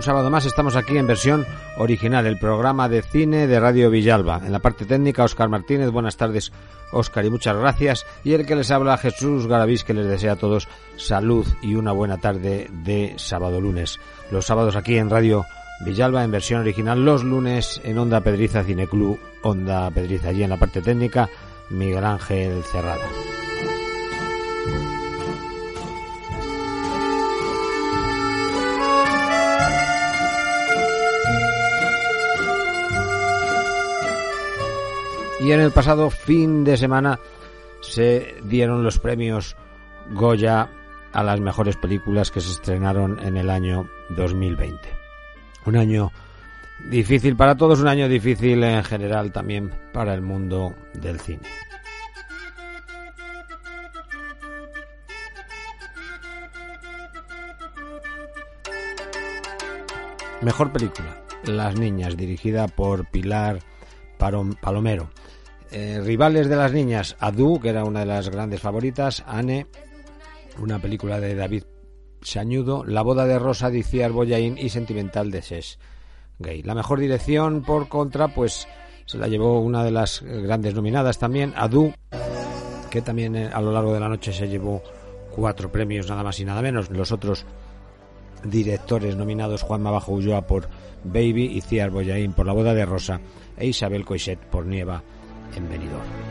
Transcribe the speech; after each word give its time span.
Un 0.00 0.04
sábado 0.04 0.30
más 0.30 0.46
estamos 0.46 0.76
aquí 0.76 0.96
en 0.96 1.06
versión 1.06 1.46
original, 1.76 2.24
el 2.24 2.38
programa 2.38 2.88
de 2.88 3.02
cine 3.02 3.46
de 3.46 3.60
Radio 3.60 3.90
Villalba. 3.90 4.40
En 4.42 4.50
la 4.50 4.58
parte 4.58 4.86
técnica, 4.86 5.24
Óscar 5.24 5.50
Martínez. 5.50 5.90
Buenas 5.90 6.16
tardes, 6.16 6.52
Óscar, 6.90 7.26
y 7.26 7.30
muchas 7.30 7.54
gracias. 7.54 8.06
Y 8.24 8.32
el 8.32 8.46
que 8.46 8.56
les 8.56 8.70
habla, 8.70 8.96
Jesús 8.96 9.46
Garavís, 9.46 9.84
que 9.84 9.92
les 9.92 10.06
desea 10.06 10.32
a 10.32 10.36
todos 10.36 10.68
salud 10.96 11.46
y 11.60 11.74
una 11.74 11.92
buena 11.92 12.16
tarde 12.16 12.70
de 12.82 13.12
sábado 13.18 13.60
lunes. 13.60 14.00
Los 14.30 14.46
sábados 14.46 14.74
aquí 14.74 14.96
en 14.96 15.10
Radio 15.10 15.44
Villalba 15.84 16.24
en 16.24 16.30
versión 16.30 16.62
original, 16.62 17.04
los 17.04 17.22
lunes 17.22 17.78
en 17.84 17.98
Onda 17.98 18.22
Pedriza 18.22 18.64
Cineclub, 18.64 19.20
Onda 19.42 19.90
Pedriza. 19.90 20.30
Allí 20.30 20.42
en 20.42 20.48
la 20.48 20.56
parte 20.56 20.80
técnica, 20.80 21.28
Miguel 21.68 22.06
Ángel 22.06 22.64
Cerrada. 22.64 23.04
Y 35.40 35.52
en 35.52 35.60
el 35.60 35.72
pasado 35.72 36.10
fin 36.10 36.64
de 36.64 36.76
semana 36.76 37.18
se 37.80 38.36
dieron 38.44 38.84
los 38.84 38.98
premios 38.98 39.56
Goya 40.12 40.68
a 41.12 41.22
las 41.24 41.40
mejores 41.40 41.76
películas 41.76 42.30
que 42.30 42.42
se 42.42 42.50
estrenaron 42.50 43.18
en 43.20 43.38
el 43.38 43.48
año 43.48 43.88
2020. 44.10 44.78
Un 45.64 45.76
año 45.76 46.12
difícil 46.90 47.36
para 47.36 47.56
todos, 47.56 47.80
un 47.80 47.88
año 47.88 48.06
difícil 48.08 48.62
en 48.62 48.84
general 48.84 49.32
también 49.32 49.72
para 49.92 50.12
el 50.14 50.20
mundo 50.20 50.74
del 50.94 51.18
cine. 51.18 51.48
Mejor 60.42 60.72
película, 60.72 61.16
Las 61.44 61.78
Niñas, 61.78 62.16
dirigida 62.16 62.66
por 62.68 63.06
Pilar 63.06 63.58
Palomero. 64.18 65.10
Eh, 65.72 66.00
rivales 66.02 66.48
de 66.48 66.56
las 66.56 66.72
niñas, 66.72 67.16
Adu, 67.20 67.60
que 67.60 67.68
era 67.68 67.84
una 67.84 68.00
de 68.00 68.06
las 68.06 68.28
grandes 68.28 68.60
favoritas, 68.60 69.22
Anne, 69.26 69.66
una 70.58 70.80
película 70.80 71.20
de 71.20 71.36
David 71.36 71.62
Sañudo, 72.22 72.84
La 72.84 73.02
boda 73.02 73.24
de 73.24 73.38
Rosa 73.38 73.70
de 73.70 73.78
Iciar 73.78 74.10
Boyain 74.10 74.58
y 74.58 74.68
Sentimental 74.68 75.30
de 75.30 75.42
Ses 75.42 75.78
Gay. 76.40 76.62
La 76.62 76.74
mejor 76.74 76.98
dirección, 76.98 77.62
por 77.62 77.88
contra, 77.88 78.34
pues 78.34 78.66
se 79.06 79.16
la 79.16 79.28
llevó 79.28 79.60
una 79.60 79.84
de 79.84 79.92
las 79.92 80.22
grandes 80.22 80.74
nominadas 80.74 81.18
también, 81.18 81.52
Adu, 81.56 81.92
que 82.90 83.00
también 83.00 83.36
eh, 83.36 83.50
a 83.52 83.60
lo 83.60 83.70
largo 83.70 83.94
de 83.94 84.00
la 84.00 84.08
noche 84.08 84.32
se 84.32 84.48
llevó 84.48 84.82
cuatro 85.30 85.70
premios, 85.70 86.08
nada 86.08 86.24
más 86.24 86.40
y 86.40 86.44
nada 86.44 86.62
menos. 86.62 86.90
Los 86.90 87.12
otros 87.12 87.46
directores 88.42 89.14
nominados, 89.14 89.62
Juan 89.62 89.82
Mabajo 89.82 90.12
Ulloa 90.12 90.48
por 90.48 90.68
Baby, 91.04 91.44
y 91.44 91.60
Ciar 91.60 91.90
Boyain 91.90 92.32
por 92.32 92.46
La 92.46 92.52
boda 92.52 92.74
de 92.74 92.84
Rosa 92.84 93.20
e 93.56 93.66
Isabel 93.68 94.04
Coixet 94.04 94.38
por 94.38 94.66
Nieva 94.66 95.02
en 95.56 95.68
Benidorm. 95.68 96.30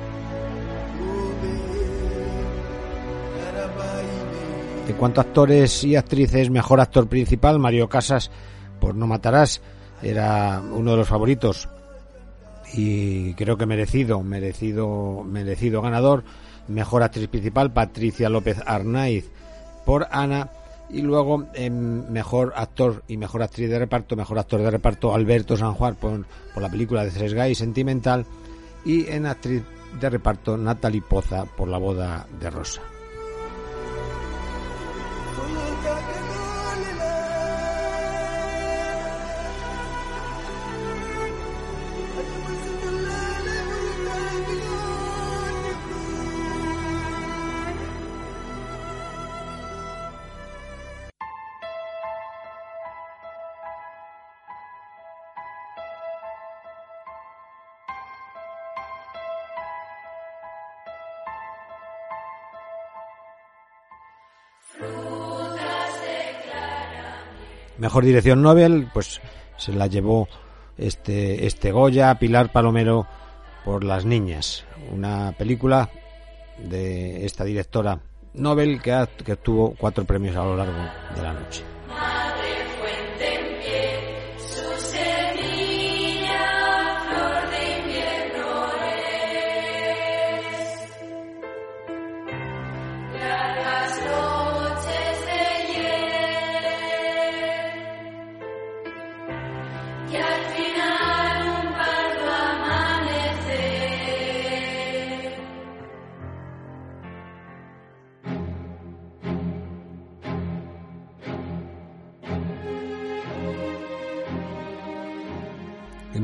En 4.88 4.96
cuanto 4.96 5.22
a 5.22 5.24
actores 5.24 5.84
y 5.84 5.96
actrices, 5.96 6.50
mejor 6.50 6.80
actor 6.80 7.08
principal, 7.08 7.60
Mario 7.60 7.88
Casas 7.88 8.32
por 8.80 8.96
No 8.96 9.06
Matarás, 9.06 9.62
era 10.02 10.64
uno 10.72 10.92
de 10.92 10.98
los 10.98 11.08
favoritos 11.08 11.70
y 12.74 13.34
creo 13.34 13.58
que 13.58 13.66
merecido, 13.66 14.22
merecido, 14.24 15.24
merecido 15.24 15.82
ganador. 15.82 16.24
Mejor 16.68 17.04
actriz 17.04 17.28
principal, 17.28 17.74
Patricia 17.74 18.30
López 18.30 18.62
Arnaiz 18.66 19.30
por 19.86 20.08
Ana. 20.12 20.50
Y 20.90 21.04
luego, 21.04 21.46
en 21.54 22.12
mejor 22.12 22.54
actor 22.56 23.04
y 23.08 23.18
mejor 23.18 23.44
actriz 23.44 23.70
de 23.70 23.78
reparto, 23.78 24.16
mejor 24.16 24.40
actor 24.40 24.62
de 24.62 24.72
reparto, 24.72 25.14
Alberto 25.14 25.56
San 25.56 25.76
Juan 25.76 25.96
por, 25.96 26.26
por 26.54 26.64
la 26.64 26.70
película 26.70 27.06
de 27.06 27.12
Tres 27.12 27.36
Guys 27.36 27.60
Sentimental 27.60 28.26
y 28.86 29.08
en 29.08 29.26
actriz 29.26 29.64
de 30.00 30.10
reparto 30.10 30.58
Natalie 30.58 31.02
Poza 31.02 31.46
por 31.46 31.68
la 31.68 31.78
boda 31.78 32.28
de 32.40 32.50
Rosa. 32.50 32.82
Mejor 67.80 68.04
dirección 68.04 68.42
Nobel, 68.42 68.90
pues 68.94 69.22
se 69.58 69.74
la 69.74 69.88
llevó 69.88 70.28
este, 70.78 71.46
este 71.46 71.72
Goya, 71.72 72.16
Pilar 72.20 72.52
Palomero 72.52 73.08
por 73.64 73.84
Las 73.84 74.06
Niñas, 74.06 74.66
una 74.92 75.34
película 75.38 75.90
de 76.58 77.26
esta 77.26 77.46
directora 77.46 78.00
Nobel 78.34 78.82
que, 78.82 79.08
que 79.24 79.34
obtuvo 79.34 79.76
cuatro 79.78 80.06
premios 80.06 80.36
a 80.36 80.44
lo 80.44 80.58
largo 80.58 80.78
de 81.16 81.22
la 81.22 81.34
noche. 81.34 81.64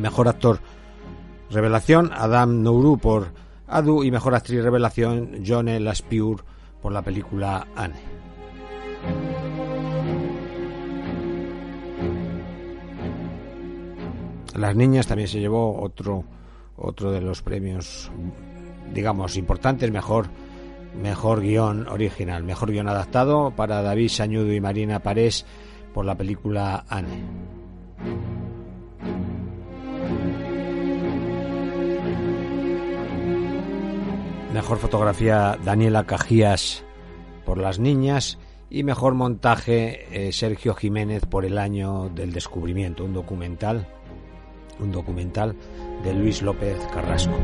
Mejor 0.05 0.27
actor 0.27 0.59
revelación, 1.49 2.11
Adam 2.13 2.61
Nouru 2.61 2.99
por 2.99 3.31
Adu 3.67 4.03
y 4.03 4.11
mejor 4.11 4.35
actriz 4.35 4.61
revelación, 4.61 5.43
Johnny 5.43 5.79
Laspure 5.79 6.43
por 6.79 6.91
la 6.91 7.01
película 7.01 7.65
Anne. 7.75 7.95
Las 14.53 14.75
niñas 14.75 15.07
también 15.07 15.27
se 15.27 15.39
llevó 15.39 15.81
otro 15.81 16.23
otro 16.77 17.11
de 17.11 17.21
los 17.21 17.41
premios 17.41 18.11
digamos 18.93 19.37
importantes, 19.37 19.91
mejor 19.91 20.27
mejor 21.01 21.41
guion 21.41 21.87
original, 21.87 22.43
mejor 22.43 22.71
guion 22.71 22.87
adaptado 22.87 23.55
para 23.55 23.81
David 23.81 24.09
Sañudo 24.09 24.53
y 24.53 24.61
Marina 24.61 24.99
Parés 24.99 25.47
por 25.95 26.05
la 26.05 26.13
película 26.13 26.85
Anne. 26.87 27.54
Mejor 34.55 34.77
fotografía 34.77 35.59
Daniela 35.65 36.05
Cajías 36.05 36.85
por 37.43 37.57
Las 37.57 37.77
Niñas 37.77 38.39
y 38.69 38.83
mejor 38.83 39.13
montaje 39.13 40.27
eh, 40.27 40.31
Sergio 40.31 40.73
Jiménez 40.75 41.25
por 41.25 41.43
El 41.43 41.57
año 41.57 42.07
del 42.07 42.31
descubrimiento, 42.31 43.03
un 43.03 43.11
documental, 43.11 43.85
un 44.79 44.93
documental 44.93 45.57
de 46.05 46.13
Luis 46.13 46.41
López 46.41 46.77
Carrasco. 46.93 47.35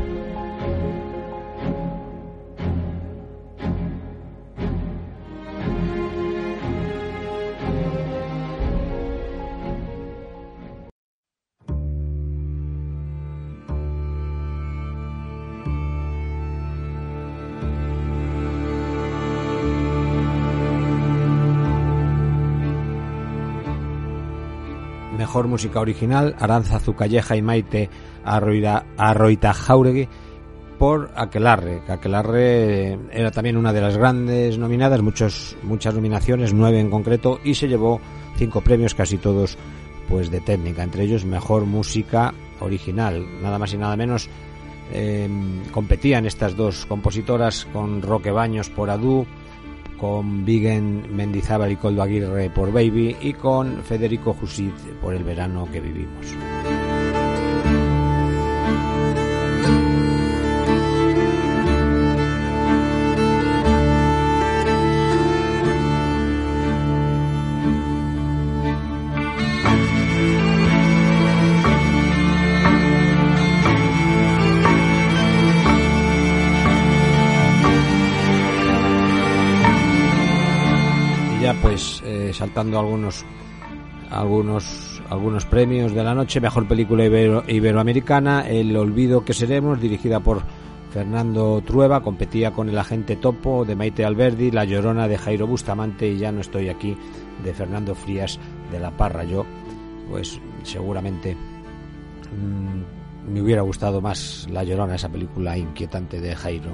Mejor 25.32 25.48
música 25.48 25.80
original, 25.80 26.36
Aranza 26.38 26.78
Zucalleja 26.78 27.36
y 27.36 27.40
Maite 27.40 27.88
Arroita 28.22 29.54
Jauregui 29.54 30.06
por 30.78 31.10
Aquelarre, 31.16 31.80
que 31.86 31.92
Aquelarre 31.92 32.98
era 33.10 33.30
también 33.30 33.56
una 33.56 33.72
de 33.72 33.80
las 33.80 33.96
grandes 33.96 34.58
nominadas, 34.58 35.00
muchos, 35.00 35.56
muchas 35.62 35.94
nominaciones, 35.94 36.52
nueve 36.52 36.80
en 36.80 36.90
concreto, 36.90 37.40
y 37.42 37.54
se 37.54 37.66
llevó 37.66 37.98
cinco 38.36 38.60
premios, 38.60 38.94
casi 38.94 39.16
todos 39.16 39.56
pues 40.06 40.30
de 40.30 40.42
técnica, 40.42 40.82
entre 40.82 41.04
ellos 41.04 41.24
mejor 41.24 41.64
música 41.64 42.34
original, 42.60 43.24
nada 43.40 43.58
más 43.58 43.72
y 43.72 43.78
nada 43.78 43.96
menos. 43.96 44.28
Em, 44.92 45.64
competían 45.70 46.26
estas 46.26 46.54
dos 46.54 46.84
compositoras 46.84 47.64
con 47.72 48.02
Roque 48.02 48.32
Baños 48.32 48.68
por 48.68 48.90
Adu, 48.90 49.26
con 50.02 50.44
Vigen 50.44 51.14
Mendizábal 51.14 51.70
y 51.70 51.76
Coldo 51.76 52.02
Aguirre 52.02 52.50
por 52.50 52.72
Baby 52.72 53.16
y 53.20 53.34
con 53.34 53.84
Federico 53.84 54.34
Jusid 54.34 54.72
por 55.00 55.14
El 55.14 55.22
verano 55.22 55.68
que 55.70 55.80
vivimos. 55.80 56.26
Saltando 82.52 82.78
algunos 82.78 83.24
algunos 84.10 85.00
algunos 85.08 85.46
premios 85.46 85.94
de 85.94 86.04
la 86.04 86.14
noche. 86.14 86.38
Mejor 86.38 86.68
película 86.68 87.06
iberoamericana 87.06 88.46
El 88.46 88.76
olvido 88.76 89.24
que 89.24 89.32
seremos 89.32 89.80
dirigida 89.80 90.20
por 90.20 90.42
Fernando 90.90 91.62
Trueba 91.64 92.02
competía 92.02 92.50
con 92.50 92.68
El 92.68 92.76
agente 92.76 93.16
topo 93.16 93.64
de 93.64 93.74
Maite 93.74 94.04
Alberdi 94.04 94.50
La 94.50 94.66
llorona 94.66 95.08
de 95.08 95.16
Jairo 95.16 95.46
Bustamante 95.46 96.08
y 96.08 96.18
ya 96.18 96.30
no 96.30 96.42
estoy 96.42 96.68
aquí 96.68 96.94
de 97.42 97.54
Fernando 97.54 97.94
Frías 97.94 98.38
de 98.70 98.78
la 98.78 98.90
Parra. 98.90 99.24
Yo 99.24 99.46
pues 100.10 100.38
seguramente 100.62 101.34
mm, 101.34 103.32
me 103.32 103.40
hubiera 103.40 103.62
gustado 103.62 104.02
más 104.02 104.46
La 104.50 104.62
llorona 104.62 104.96
esa 104.96 105.08
película 105.08 105.56
inquietante 105.56 106.20
de 106.20 106.36
Jairo 106.36 106.72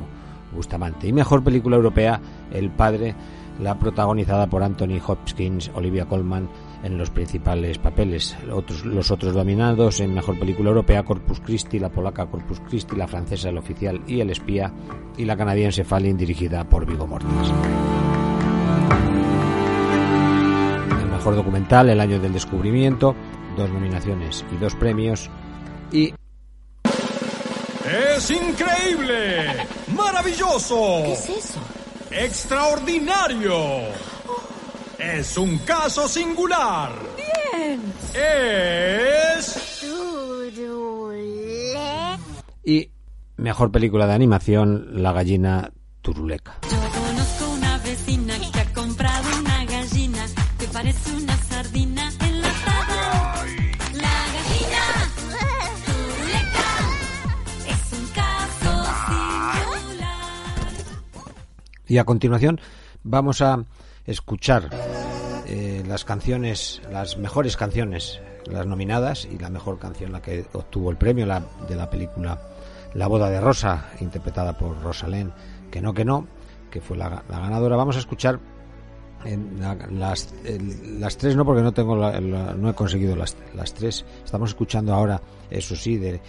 Bustamante. 0.53 1.07
Y 1.07 1.13
mejor 1.13 1.45
película 1.45 1.77
europea 1.77 2.21
El 2.51 2.71
padre 2.71 3.15
la 3.61 3.79
protagonizada 3.79 4.47
por 4.47 4.63
Anthony 4.63 5.01
Hopkins, 5.07 5.71
Olivia 5.75 6.07
Colman 6.07 6.49
en 6.83 6.97
los 6.97 7.11
principales 7.11 7.79
papeles. 7.79 8.37
Otros, 8.53 8.85
los 8.85 9.11
otros 9.11 9.35
dominados 9.35 10.01
en 10.01 10.15
Mejor 10.15 10.39
Película 10.39 10.69
Europea, 10.69 11.05
Corpus 11.05 11.41
Christi, 11.41 11.79
la 11.79 11.89
polaca 11.89 12.27
Corpus 12.27 12.61
Christi, 12.61 12.97
la 12.97 13.09
francesa 13.09 13.49
El 13.49 13.59
Oficial 13.59 14.01
y 14.07 14.21
El 14.21 14.31
Espía, 14.31 14.73
y 15.17 15.25
la 15.25 15.37
canadiense 15.37 15.85
Fallin, 15.85 16.17
dirigida 16.17 16.65
por 16.65 16.87
Vigo 16.87 17.07
Mortensen. 17.07 17.57
El 21.01 21.09
Mejor 21.09 21.35
Documental, 21.35 21.91
El 21.91 22.01
Año 22.01 22.21
del 22.21 22.33
Descubrimiento, 22.33 23.15
dos 23.57 23.71
nominaciones 23.71 24.45
y 24.55 24.57
dos 24.57 24.75
premios, 24.77 25.29
y... 25.91 26.15
¡Es 28.15 28.31
increíble! 28.31 29.47
¡Maravilloso! 29.97 31.03
¿Qué 31.05 31.13
es 31.15 31.29
eso? 31.31 31.61
Extraordinario. 32.11 33.57
Es 34.99 35.37
un 35.37 35.59
caso 35.59 36.09
singular. 36.09 36.93
Bien. 37.17 37.83
Es... 38.15 39.69
Y 42.65 42.91
mejor 43.39 43.73
película 43.73 44.07
de 44.07 44.13
animación, 44.13 45.03
La 45.03 45.13
gallina 45.13 45.73
turuleca. 46.03 46.59
Y 61.89 61.99
a 61.99 62.05
continuación 62.05 62.61
vamos 63.03 63.41
a 63.43 63.65
escuchar 64.07 64.69
eh, 65.47 65.83
las 65.87 66.05
canciones, 66.05 66.83
las 66.93 67.17
mejores 67.17 67.57
canciones, 67.57 68.21
las 68.47 68.67
nominadas 68.67 69.25
y 69.31 69.39
la 69.39 69.51
mejor 69.51 69.79
canción, 69.79 70.13
la 70.13 70.21
que 70.23 70.45
obtuvo 70.53 70.91
el 70.91 70.97
premio 70.97 71.27
la, 71.27 71.43
de 71.69 71.77
la 71.77 71.89
película 71.91 72.41
La 72.95 73.07
boda 73.07 73.29
de 73.31 73.41
Rosa, 73.41 73.91
interpretada 74.01 74.57
por 74.57 74.81
Rosalén, 74.83 75.33
que 75.71 75.81
no, 75.81 75.93
que 75.95 76.05
no, 76.05 76.27
que 76.71 76.81
fue 76.81 76.97
la, 76.97 77.23
ganadora. 77.29 77.77
Vamos 77.77 77.97
a 77.97 78.01
escuchar 78.01 78.39
en 79.25 79.61
la- 79.61 79.75
las, 79.91 80.33
el- 80.45 81.01
las 81.01 81.17
tres 81.19 81.37
no 81.37 81.45
porque 81.45 81.63
no 81.63 81.73
tengo 81.73 81.97
la- 81.97 82.21
la- 82.21 82.55
no 82.55 82.71
he 82.71 82.75
conseguido 82.75 83.17
las, 83.17 83.37
las 83.55 83.75
tres 83.75 84.05
estamos 84.25 84.51
escuchando 84.51 84.95
ahora 84.95 85.21
eso 85.51 85.75
sí 85.77 85.97
de, 85.97 86.21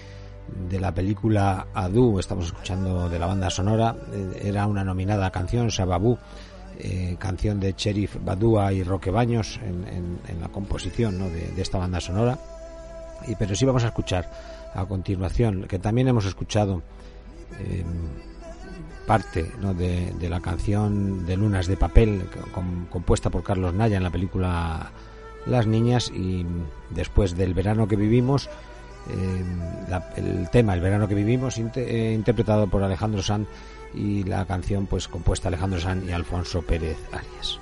de 0.69 0.80
la 0.80 0.94
película 0.94 1.68
Adu 1.74 2.19
estamos 2.19 2.46
escuchando 2.46 3.10
de 3.10 3.19
la 3.19 3.25
banda 3.25 3.50
sonora 3.50 3.96
eh, 4.12 4.42
era 4.44 4.68
una 4.68 4.84
nominada 4.84 5.31
canción 5.31 5.72
Sababú 5.72 6.18
eh, 6.78 7.16
canción 7.19 7.60
de 7.60 7.75
Cherif 7.75 8.16
Badua 8.24 8.72
y 8.74 8.84
Roque 8.84 9.12
Baños 9.12 9.60
en, 9.63 10.19
la 10.40 10.48
composición 10.50 11.19
¿no? 11.19 11.30
de, 11.30 11.62
esta 11.62 11.78
banda 11.78 12.00
sonora 12.00 12.38
y 13.28 13.36
pero 13.36 13.56
sí 13.56 13.66
vamos 13.66 13.84
a 13.84 13.88
escuchar 13.88 14.30
a 14.74 14.86
continuación 14.86 15.68
que 15.68 15.80
también 15.80 16.07
hemos 16.07 16.25
escuchado 16.25 16.81
eh, 17.60 17.84
parte 19.10 19.52
¿no? 19.60 19.74
de, 19.74 20.13
la 20.30 20.40
canción 20.40 21.25
de 21.25 21.36
Lunas 21.36 21.66
de 21.66 21.75
Papel, 21.78 22.30
compuesta 22.92 23.31
por 23.31 23.42
Carlos 23.42 23.74
Naya 23.74 23.98
en 23.98 24.04
la 24.04 24.12
película 24.12 24.92
Las 25.47 25.66
Niñas, 25.66 26.12
y 26.14 26.45
después 26.92 27.35
del 27.35 27.56
verano 27.56 27.88
que 27.88 27.95
vivimos, 27.95 28.52
eh, 29.09 29.44
la- 29.89 30.09
el 30.16 30.49
tema 30.49 30.73
El 30.73 30.81
verano 30.81 31.07
que 31.07 31.16
vivimos, 31.16 31.57
eh, 31.57 32.13
interpretado 32.13 32.68
por 32.68 32.83
Alejandro 32.83 33.21
Sanz, 33.23 33.47
y 33.94 34.23
la 34.23 34.45
canción 34.45 34.85
pues 34.85 35.07
compuesta 35.07 35.47
Alejandro 35.47 35.80
Sanz 35.80 36.06
y 36.07 36.11
Alfonso 36.11 36.61
Pérez 36.61 36.97
Arias. 37.11 37.59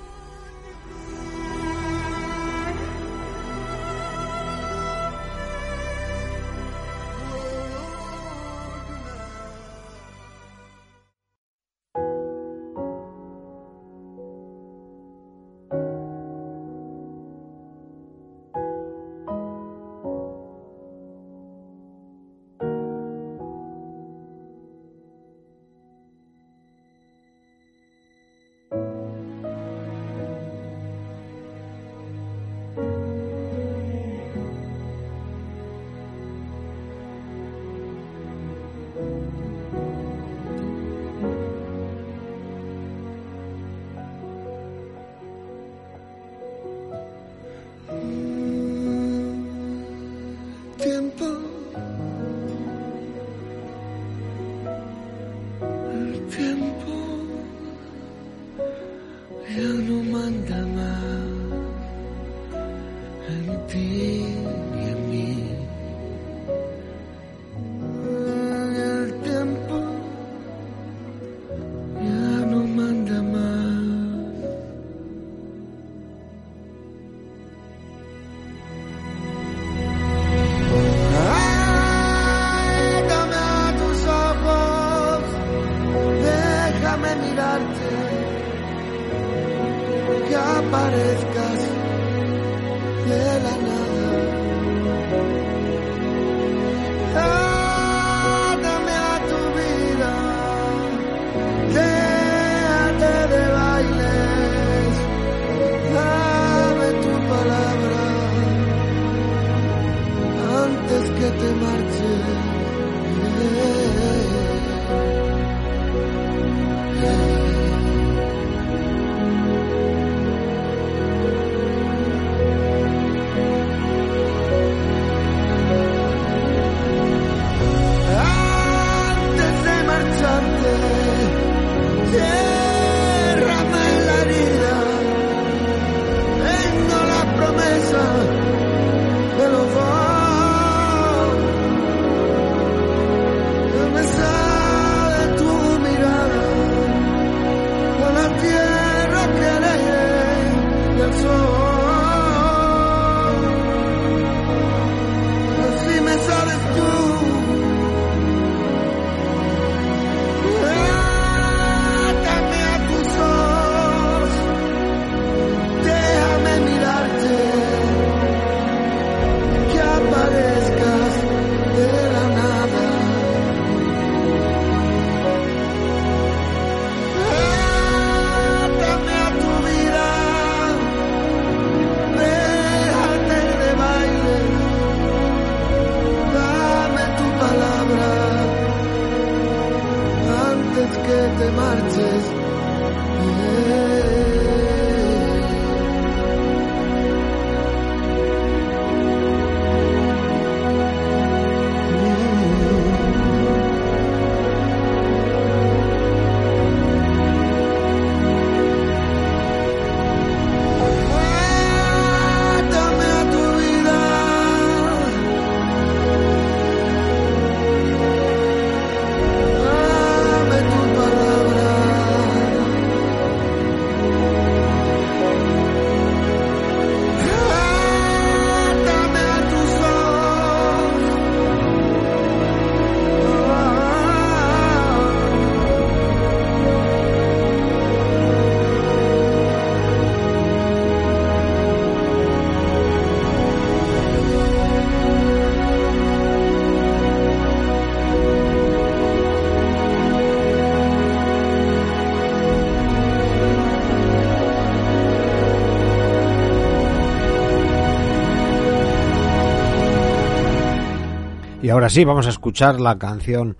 Y 261.68 261.70
ahora 261.70 261.90
sí, 261.90 262.02
vamos 262.02 262.24
a 262.24 262.30
escuchar 262.30 262.80
la 262.80 262.96
canción 262.96 263.58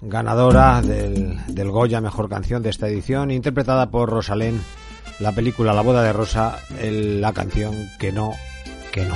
ganadora 0.00 0.82
del, 0.82 1.38
del 1.46 1.70
Goya 1.70 2.00
Mejor 2.00 2.28
Canción 2.28 2.60
de 2.60 2.70
esta 2.70 2.88
edición, 2.88 3.30
interpretada 3.30 3.88
por 3.88 4.10
Rosalén, 4.10 4.60
la 5.20 5.30
película 5.30 5.72
La 5.72 5.82
Boda 5.82 6.02
de 6.02 6.12
Rosa, 6.12 6.58
la 6.82 7.32
canción 7.32 7.72
Que 8.00 8.10
no, 8.10 8.32
que 8.90 9.04
no. 9.04 9.14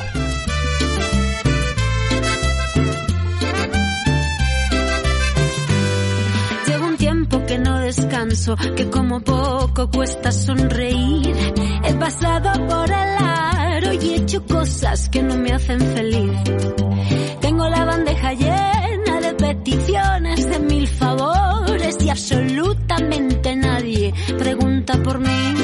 Llevo 6.68 6.86
un 6.86 6.96
tiempo 6.98 7.44
que 7.46 7.58
no 7.58 7.80
descanso, 7.80 8.54
que 8.76 8.88
como 8.90 9.20
poco 9.22 9.90
cuesta 9.90 10.30
sonreír. 10.30 11.34
He 11.82 11.94
pasado 11.94 12.64
por 12.68 12.88
el 12.88 13.24
aro 13.24 13.92
y 13.94 14.10
he 14.10 14.16
hecho 14.18 14.46
cosas 14.46 15.08
que 15.08 15.20
no 15.20 15.36
me 15.36 15.50
hacen 15.50 15.80
feliz. 15.80 16.89
De 19.76 20.58
mil 20.58 20.86
favores 20.88 21.96
y 22.04 22.10
absolutamente 22.10 23.54
nadie 23.54 24.12
pregunta 24.38 25.00
por 25.02 25.18
mí. 25.18 25.54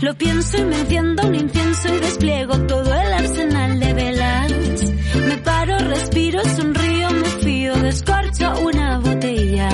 Lo 0.00 0.14
pienso 0.14 0.58
y 0.58 0.64
me 0.64 0.80
enciendo 0.80 1.26
un 1.26 1.34
incienso 1.34 1.94
y 1.94 1.98
despliego 1.98 2.58
todo 2.66 2.94
el 2.94 3.12
arsenal 3.12 3.80
de 3.80 3.92
velas. 3.92 4.52
Me 5.26 5.36
paro, 5.38 5.78
respiro, 5.78 6.42
sonrío, 6.44 7.10
me 7.10 7.28
fío, 7.42 7.74
descorcho 7.74 8.52
una 8.60 8.98
botella. 8.98 9.68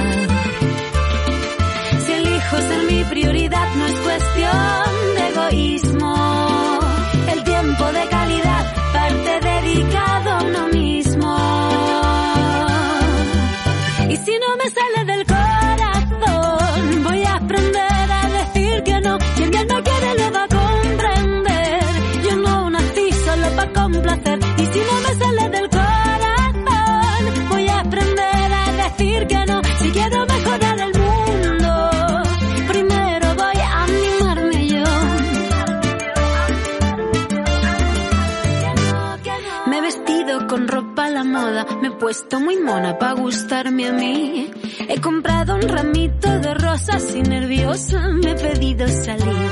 Puesto 42.04 42.38
muy 42.38 42.58
mona 42.58 42.98
para 42.98 43.14
gustarme 43.14 43.88
a 43.88 43.92
mí. 43.94 44.50
He 44.90 45.00
comprado 45.00 45.54
un 45.54 45.62
ramito 45.62 46.28
de 46.38 46.52
rosas 46.52 47.14
y 47.16 47.22
nerviosa 47.22 47.98
me 48.08 48.32
he 48.32 48.34
pedido 48.34 48.86
salir. 48.86 49.50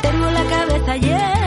Tengo 0.00 0.30
la 0.30 0.44
cabeza 0.44 0.96
llena 0.98 1.37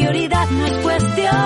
prioridad 0.00 0.48
no 0.48 0.64
es 0.64 0.72
cuestión 0.78 1.39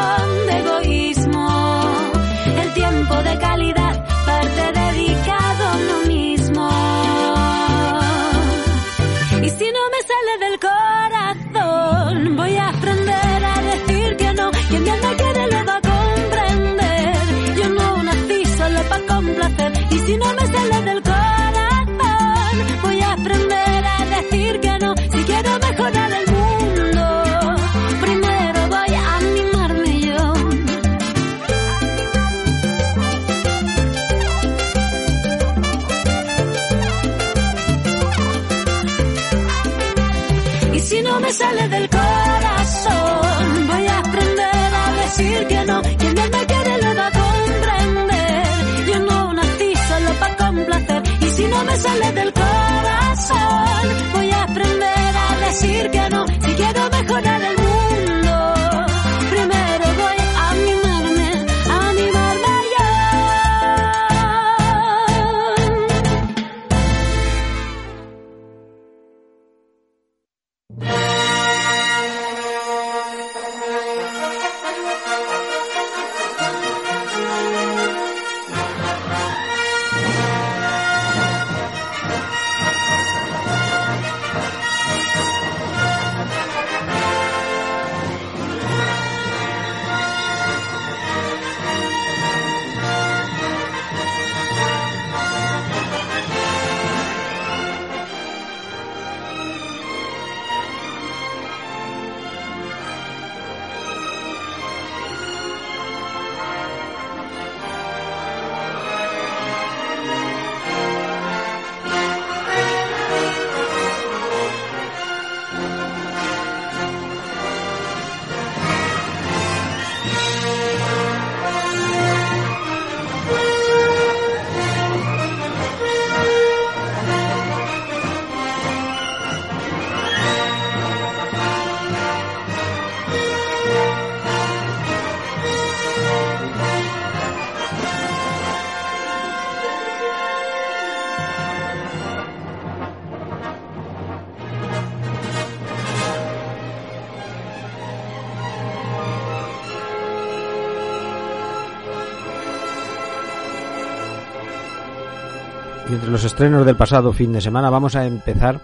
Entre 155.94 156.10
los 156.10 156.24
estrenos 156.24 156.66
del 156.66 156.74
pasado 156.74 157.12
fin 157.12 157.32
de 157.32 157.40
semana 157.40 157.70
vamos 157.70 157.94
a 157.94 158.04
empezar 158.04 158.60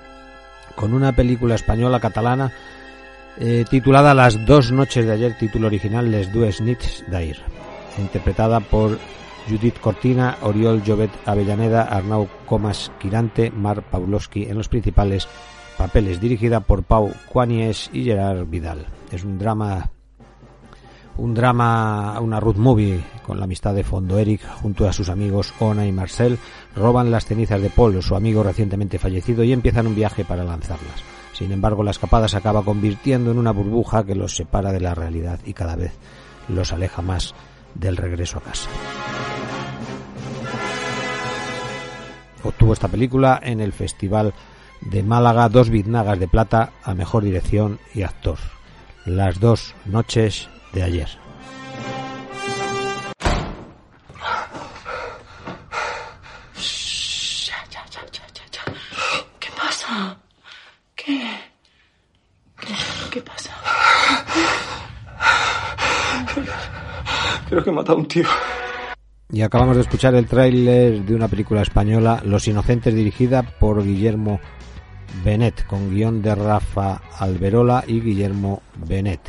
con 0.74 0.92
una 0.92 1.12
película 1.12 1.54
española 1.54 2.00
catalana 2.00 2.50
eh, 3.38 3.64
titulada 3.70 4.14
Las 4.14 4.44
dos 4.46 4.72
noches 4.72 5.06
de 5.06 5.12
ayer, 5.12 5.38
título 5.38 5.68
original 5.68 6.10
Les 6.10 6.32
dues 6.32 6.60
nits 6.60 7.04
d'ahir, 7.06 7.38
interpretada 7.98 8.58
por 8.58 8.98
Judith 9.48 9.78
Cortina, 9.78 10.38
Oriol 10.42 10.82
Jovet 10.84 11.12
Avellaneda, 11.24 11.84
Arnau 11.84 12.26
Comas 12.46 12.90
Quirante, 12.98 13.52
Mar 13.52 13.82
Pawlowski 13.82 14.46
en 14.50 14.58
los 14.58 14.68
principales 14.68 15.28
papeles, 15.78 16.20
dirigida 16.20 16.58
por 16.58 16.82
Pau 16.82 17.14
Quanies 17.32 17.90
y 17.92 18.02
Gerard 18.02 18.44
Vidal. 18.48 18.86
Es 19.12 19.22
un 19.22 19.38
drama 19.38 19.88
un 21.20 21.34
drama, 21.34 22.18
una 22.20 22.40
road 22.40 22.56
movie 22.56 23.04
con 23.26 23.38
la 23.38 23.44
amistad 23.44 23.74
de 23.74 23.84
fondo. 23.84 24.18
Eric, 24.18 24.40
junto 24.62 24.88
a 24.88 24.92
sus 24.92 25.10
amigos 25.10 25.52
Ona 25.60 25.86
y 25.86 25.92
Marcel, 25.92 26.38
roban 26.74 27.10
las 27.10 27.26
cenizas 27.26 27.60
de 27.60 27.68
Paul, 27.68 28.02
su 28.02 28.16
amigo 28.16 28.42
recientemente 28.42 28.98
fallecido, 28.98 29.44
y 29.44 29.52
empiezan 29.52 29.86
un 29.86 29.94
viaje 29.94 30.24
para 30.24 30.44
lanzarlas. 30.44 31.04
Sin 31.34 31.52
embargo, 31.52 31.82
la 31.82 31.90
escapada 31.90 32.26
se 32.26 32.38
acaba 32.38 32.64
convirtiendo 32.64 33.30
en 33.30 33.38
una 33.38 33.52
burbuja 33.52 34.04
que 34.04 34.14
los 34.14 34.34
separa 34.34 34.72
de 34.72 34.80
la 34.80 34.94
realidad 34.94 35.40
y 35.44 35.52
cada 35.52 35.76
vez 35.76 35.92
los 36.48 36.72
aleja 36.72 37.02
más 37.02 37.34
del 37.74 37.98
regreso 37.98 38.38
a 38.38 38.42
casa. 38.42 38.70
Obtuvo 42.42 42.72
esta 42.72 42.88
película 42.88 43.38
en 43.42 43.60
el 43.60 43.72
Festival 43.72 44.32
de 44.80 45.02
Málaga 45.02 45.50
dos 45.50 45.68
biznagas 45.68 46.18
de 46.18 46.28
plata 46.28 46.72
a 46.82 46.94
mejor 46.94 47.24
dirección 47.24 47.78
y 47.94 48.02
actor. 48.02 48.38
Las 49.04 49.38
dos 49.38 49.74
noches 49.84 50.48
de 50.72 50.82
ayer. 50.82 51.08
¿Qué 59.38 59.48
pasa? 59.56 60.16
¿Qué? 60.94 61.22
¿Qué, 62.60 62.74
qué 63.10 63.22
pasa? 63.22 63.50
Creo 67.48 67.64
que 67.64 67.70
he 67.70 67.72
matado 67.72 67.98
a 67.98 68.00
un 68.00 68.06
tío. 68.06 68.24
Y 69.32 69.42
acabamos 69.42 69.76
de 69.76 69.82
escuchar 69.82 70.14
el 70.14 70.26
tráiler 70.26 71.04
de 71.04 71.14
una 71.14 71.28
película 71.28 71.62
española, 71.62 72.20
Los 72.24 72.48
Inocentes, 72.48 72.94
dirigida 72.94 73.42
por 73.42 73.82
Guillermo 73.84 74.40
Benet, 75.24 75.66
con 75.66 75.90
guion 75.94 76.20
de 76.22 76.34
Rafa 76.34 77.00
Alberola 77.18 77.84
y 77.86 78.00
Guillermo 78.00 78.62
Benet. 78.76 79.20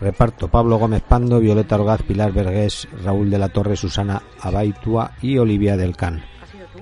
Reparto 0.00 0.48
Pablo 0.48 0.76
Gómez 0.76 1.02
Pando, 1.02 1.40
Violeta 1.40 1.76
Orgaz, 1.76 2.02
Pilar 2.02 2.32
Vergés, 2.32 2.86
Raúl 3.02 3.30
de 3.30 3.38
la 3.38 3.48
Torre, 3.48 3.76
Susana 3.76 4.22
Abaitua 4.40 5.12
y 5.22 5.38
Olivia 5.38 5.76
del 5.76 5.96
Can. 5.96 6.22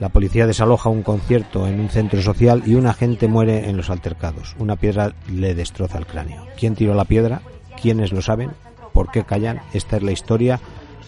La 0.00 0.08
policía 0.08 0.48
desaloja 0.48 0.88
un 0.88 1.04
concierto 1.04 1.68
en 1.68 1.78
un 1.78 1.88
centro 1.88 2.20
social 2.20 2.64
y 2.66 2.74
un 2.74 2.86
agente 2.86 3.28
muere 3.28 3.68
en 3.68 3.76
los 3.76 3.90
altercados. 3.90 4.56
Una 4.58 4.74
piedra 4.74 5.14
le 5.30 5.54
destroza 5.54 5.98
el 5.98 6.06
cráneo. 6.06 6.44
¿Quién 6.58 6.74
tiró 6.74 6.94
la 6.94 7.04
piedra? 7.04 7.42
¿Quiénes 7.80 8.12
lo 8.12 8.20
saben? 8.20 8.50
¿Por 8.92 9.12
qué 9.12 9.22
callan? 9.22 9.60
Esta 9.72 9.96
es 9.96 10.02
la 10.02 10.12
historia 10.12 10.60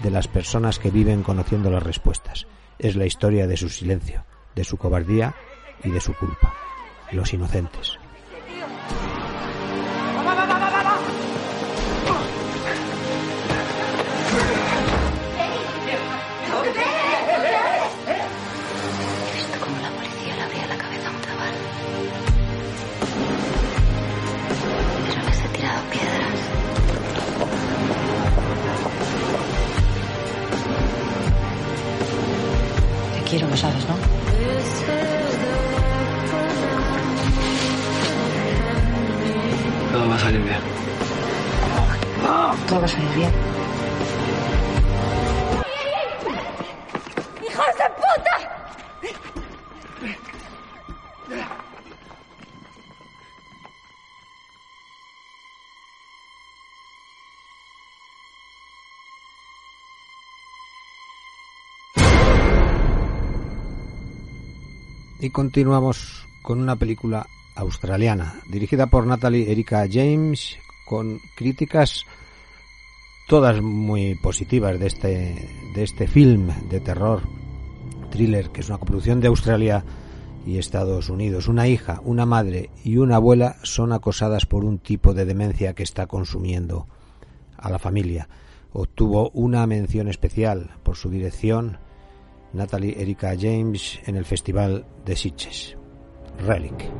de 0.03 0.11
las 0.11 0.29
personas 0.29 0.79
que 0.79 0.90
viven 0.90 1.25
conociendo 1.25 1.71
las 1.71 1.83
respuestas. 1.83 2.47
Es 2.79 2.95
la 2.95 3.07
historia 3.07 3.49
de 3.49 3.57
su 3.57 3.69
silencio, 3.69 4.25
de 4.55 4.62
su 4.62 4.77
cobardía 4.77 5.35
y 5.83 5.90
de 5.90 6.01
su 6.01 6.14
culpa. 6.14 6.55
Los 7.11 7.33
inocentes. 7.33 7.99
Salir 40.27 40.43
bien. 40.43 40.61
Todo 42.67 42.81
va 42.81 42.85
a 42.85 42.89
salir 42.89 43.15
bien. 43.15 43.33
Y 65.19 65.31
continuamos 65.31 66.27
con 66.43 66.61
una 66.61 66.77
película 66.77 67.27
australiana, 67.57 68.35
dirigida 68.49 68.87
por 68.87 69.07
Natalie 69.07 69.51
Erika 69.51 69.87
James, 69.90 70.57
con 70.87 71.19
críticas 71.37 72.05
todas 73.27 73.61
muy 73.61 74.14
positivas 74.14 74.79
de 74.79 74.87
este, 74.87 75.49
de 75.75 75.83
este 75.83 76.07
film 76.07 76.49
de 76.69 76.81
terror, 76.81 77.23
thriller, 78.11 78.51
que 78.51 78.61
es 78.61 78.69
una 78.69 78.79
coproducción 78.79 79.21
de 79.21 79.29
Australia 79.29 79.85
y 80.47 80.59
Estados 80.59 81.11
Unidos. 81.11 81.49
Una 81.49 81.66
hija, 81.66 82.01
una 82.05 82.25
madre 82.25 82.71
y 82.85 82.99
una 82.99 83.16
abuela 83.16 83.57
son 83.62 83.92
acosadas 83.92 84.47
por 84.47 84.64
un 84.64 84.79
tipo 84.79 85.12
de 85.12 85.25
demencia 85.25 85.75
que 85.75 85.83
está 85.83 86.07
consumiendo 86.07 86.87
a 87.57 87.69
la 87.69 87.79
familia. 87.79 88.29
Obtuvo 88.73 89.31
una 89.31 89.66
mención 89.66 90.09
especial 90.09 90.77
por 90.83 90.97
su 90.97 91.11
dirección 91.11 91.79
Natalie 92.53 93.01
Erika 93.01 93.35
James 93.38 93.99
en 94.07 94.16
el 94.16 94.25
Festival 94.25 94.87
de 95.05 95.16
Sitges. 95.16 95.77
Relic. 96.38 96.90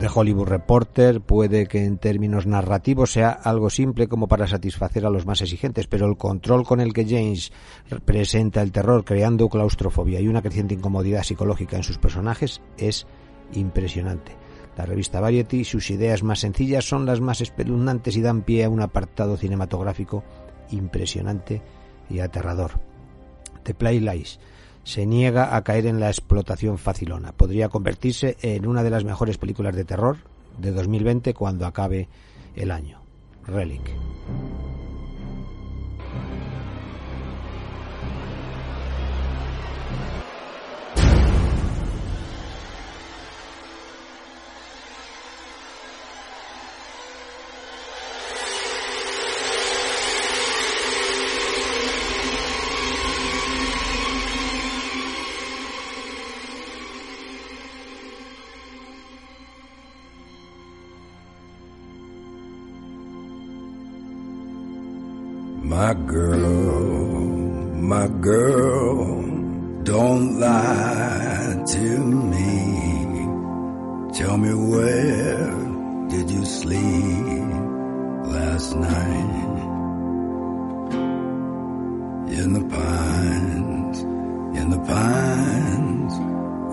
The 0.00 0.08
Hollywood 0.08 0.48
Reporter 0.48 1.20
puede 1.20 1.66
que 1.66 1.84
en 1.84 1.98
términos 1.98 2.46
narrativos 2.46 3.12
sea 3.12 3.32
algo 3.32 3.68
simple 3.68 4.08
como 4.08 4.28
para 4.28 4.46
satisfacer 4.46 5.04
a 5.04 5.10
los 5.10 5.26
más 5.26 5.42
exigentes, 5.42 5.88
pero 5.88 6.06
el 6.06 6.16
control 6.16 6.64
con 6.64 6.80
el 6.80 6.94
que 6.94 7.04
James 7.04 7.52
presenta 8.06 8.62
el 8.62 8.72
terror 8.72 9.04
creando 9.04 9.50
claustrofobia 9.50 10.18
y 10.18 10.26
una 10.26 10.40
creciente 10.40 10.72
incomodidad 10.72 11.22
psicológica 11.22 11.76
en 11.76 11.82
sus 11.82 11.98
personajes 11.98 12.62
es 12.78 13.06
impresionante. 13.52 14.34
La 14.78 14.86
revista 14.86 15.20
Variety, 15.20 15.64
sus 15.64 15.90
ideas 15.90 16.22
más 16.22 16.38
sencillas 16.38 16.86
son 16.86 17.04
las 17.04 17.20
más 17.20 17.42
espeluznantes 17.42 18.16
y 18.16 18.22
dan 18.22 18.40
pie 18.40 18.64
a 18.64 18.70
un 18.70 18.80
apartado 18.80 19.36
cinematográfico 19.36 20.24
impresionante 20.70 21.60
y 22.08 22.20
aterrador. 22.20 22.80
The 23.64 23.74
Play 23.74 24.00
se 24.84 25.06
niega 25.06 25.56
a 25.56 25.62
caer 25.62 25.86
en 25.86 26.00
la 26.00 26.08
explotación 26.08 26.78
facilona. 26.78 27.32
Podría 27.32 27.68
convertirse 27.68 28.36
en 28.42 28.66
una 28.66 28.82
de 28.82 28.90
las 28.90 29.04
mejores 29.04 29.38
películas 29.38 29.74
de 29.74 29.84
terror 29.84 30.18
de 30.58 30.72
2020 30.72 31.34
cuando 31.34 31.66
acabe 31.66 32.08
el 32.56 32.70
año. 32.70 33.00
Relic. 33.46 33.82
Don't 69.90 70.38
lie 70.38 71.64
to 71.66 71.88
me. 72.32 72.46
Tell 74.18 74.36
me 74.38 74.52
where 74.54 75.50
did 76.12 76.30
you 76.30 76.44
sleep 76.44 77.50
last 78.36 78.76
night? 78.76 79.56
In 82.38 82.48
the 82.58 82.64
pines, 82.76 83.98
in 84.60 84.70
the 84.70 84.82
pines, 84.94 86.14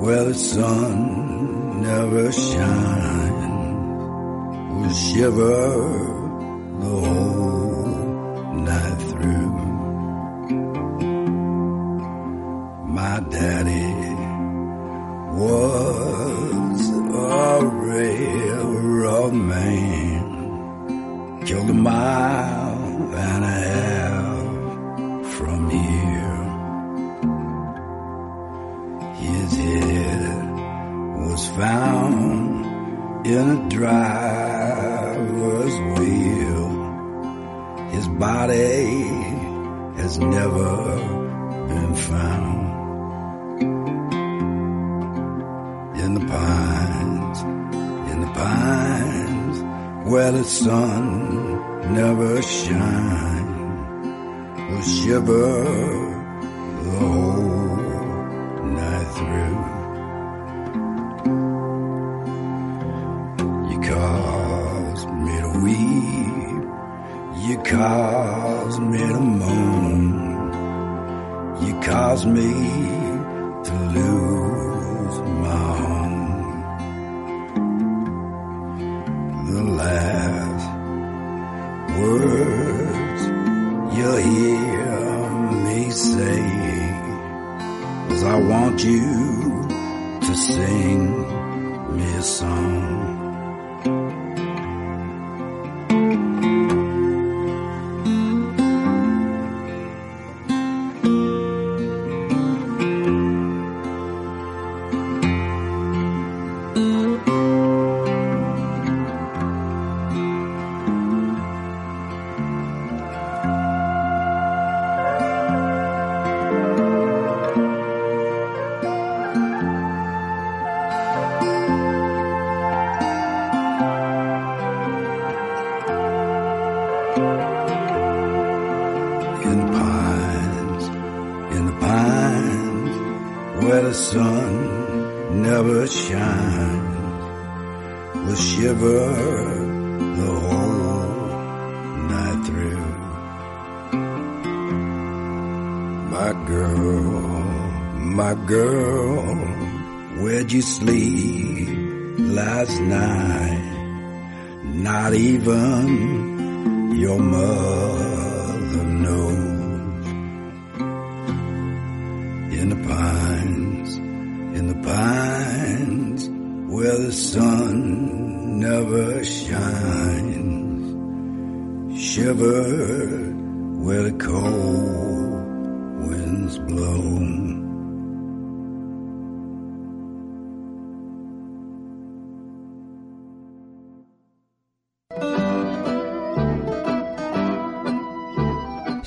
where 0.04 0.24
the 0.26 0.36
sun 0.36 1.82
never 1.82 2.32
shines. 2.32 3.42
We 4.80 4.88
shiver 4.94 5.62
the 6.84 6.94
whole 7.06 7.57
daddy 13.40 13.77
sun 50.48 51.94
never 51.94 52.42
shines, 52.42 53.48
will 54.70 54.82
shiver 54.82 56.07
say 86.18 86.42
is 88.14 88.24
I 88.24 88.38
want 88.52 88.84
you 88.84 89.68
to 90.26 90.34
sing 90.36 91.02
me 91.96 92.08
a 92.16 92.24
song. 92.24 93.07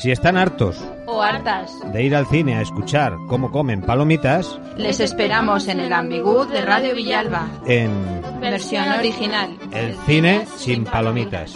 Si 0.00 0.10
están 0.10 0.38
hartos 0.38 0.82
o 1.06 1.22
hartas. 1.22 1.70
de 1.92 2.02
ir 2.02 2.16
al 2.16 2.26
cine 2.26 2.54
a 2.56 2.62
escuchar 2.62 3.12
cómo 3.28 3.50
comen 3.50 3.82
palomitas, 3.82 4.58
Les 4.76 4.98
esperamos 4.98 5.68
en 5.68 5.78
el 5.78 5.92
Ambigú 5.92 6.46
de 6.46 6.62
Radio 6.62 6.94
Villalba. 6.94 7.46
en 7.66 7.90
Versión 8.40 8.88
original. 8.98 9.58
El 9.72 9.94
cine 10.06 10.46
sin 10.56 10.84
palomitas. 10.84 11.54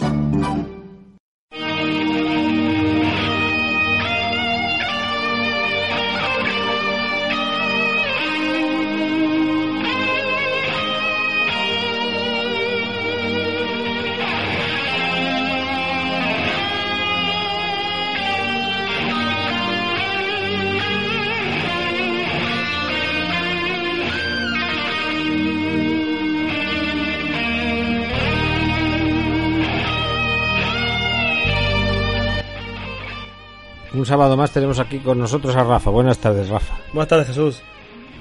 Sábado 34.15 34.37
más 34.37 34.49
tenemos 34.51 34.79
aquí 34.79 34.99
con 34.99 35.19
nosotros 35.19 35.53
a 35.57 35.63
Rafa. 35.65 35.89
Buenas 35.89 36.17
tardes, 36.19 36.47
Rafa. 36.47 36.73
Buenas 36.93 37.09
tardes, 37.09 37.27
Jesús. 37.27 37.61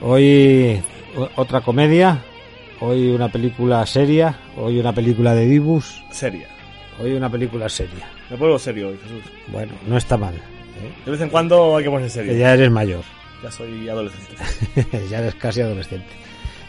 Hoy 0.03 0.83
otra 1.37 1.61
comedia, 1.61 2.19
hoy 2.81 3.11
una 3.13 3.29
película 3.29 3.87
seria, 3.87 4.37
hoy 4.57 4.81
una 4.81 4.93
película 4.93 5.37
de 5.37 5.47
Dibus, 5.47 6.03
Seria. 6.11 6.49
hoy 7.01 7.13
una 7.13 7.31
película 7.31 7.69
seria. 7.69 8.09
Me 8.29 8.37
vuelvo 8.37 8.59
serio 8.59 8.89
hoy, 8.89 8.99
Jesús. 9.05 9.23
Bueno, 9.47 9.73
no 9.87 9.97
está 9.97 10.17
mal. 10.17 10.35
De 11.05 11.11
vez 11.13 11.21
en 11.21 11.29
cuando 11.29 11.77
hay 11.77 11.85
que 11.85 11.91
ponerse 11.91 12.19
que 12.23 12.27
serio. 12.27 12.41
ya 12.41 12.55
eres 12.55 12.73
mayor, 12.73 13.05
Ya 13.45 13.53
soy 13.53 13.89
adolescente. 13.89 14.35
ya 15.09 15.21
eres 15.21 15.37
casi 15.37 15.61
adolescente. 15.61 16.09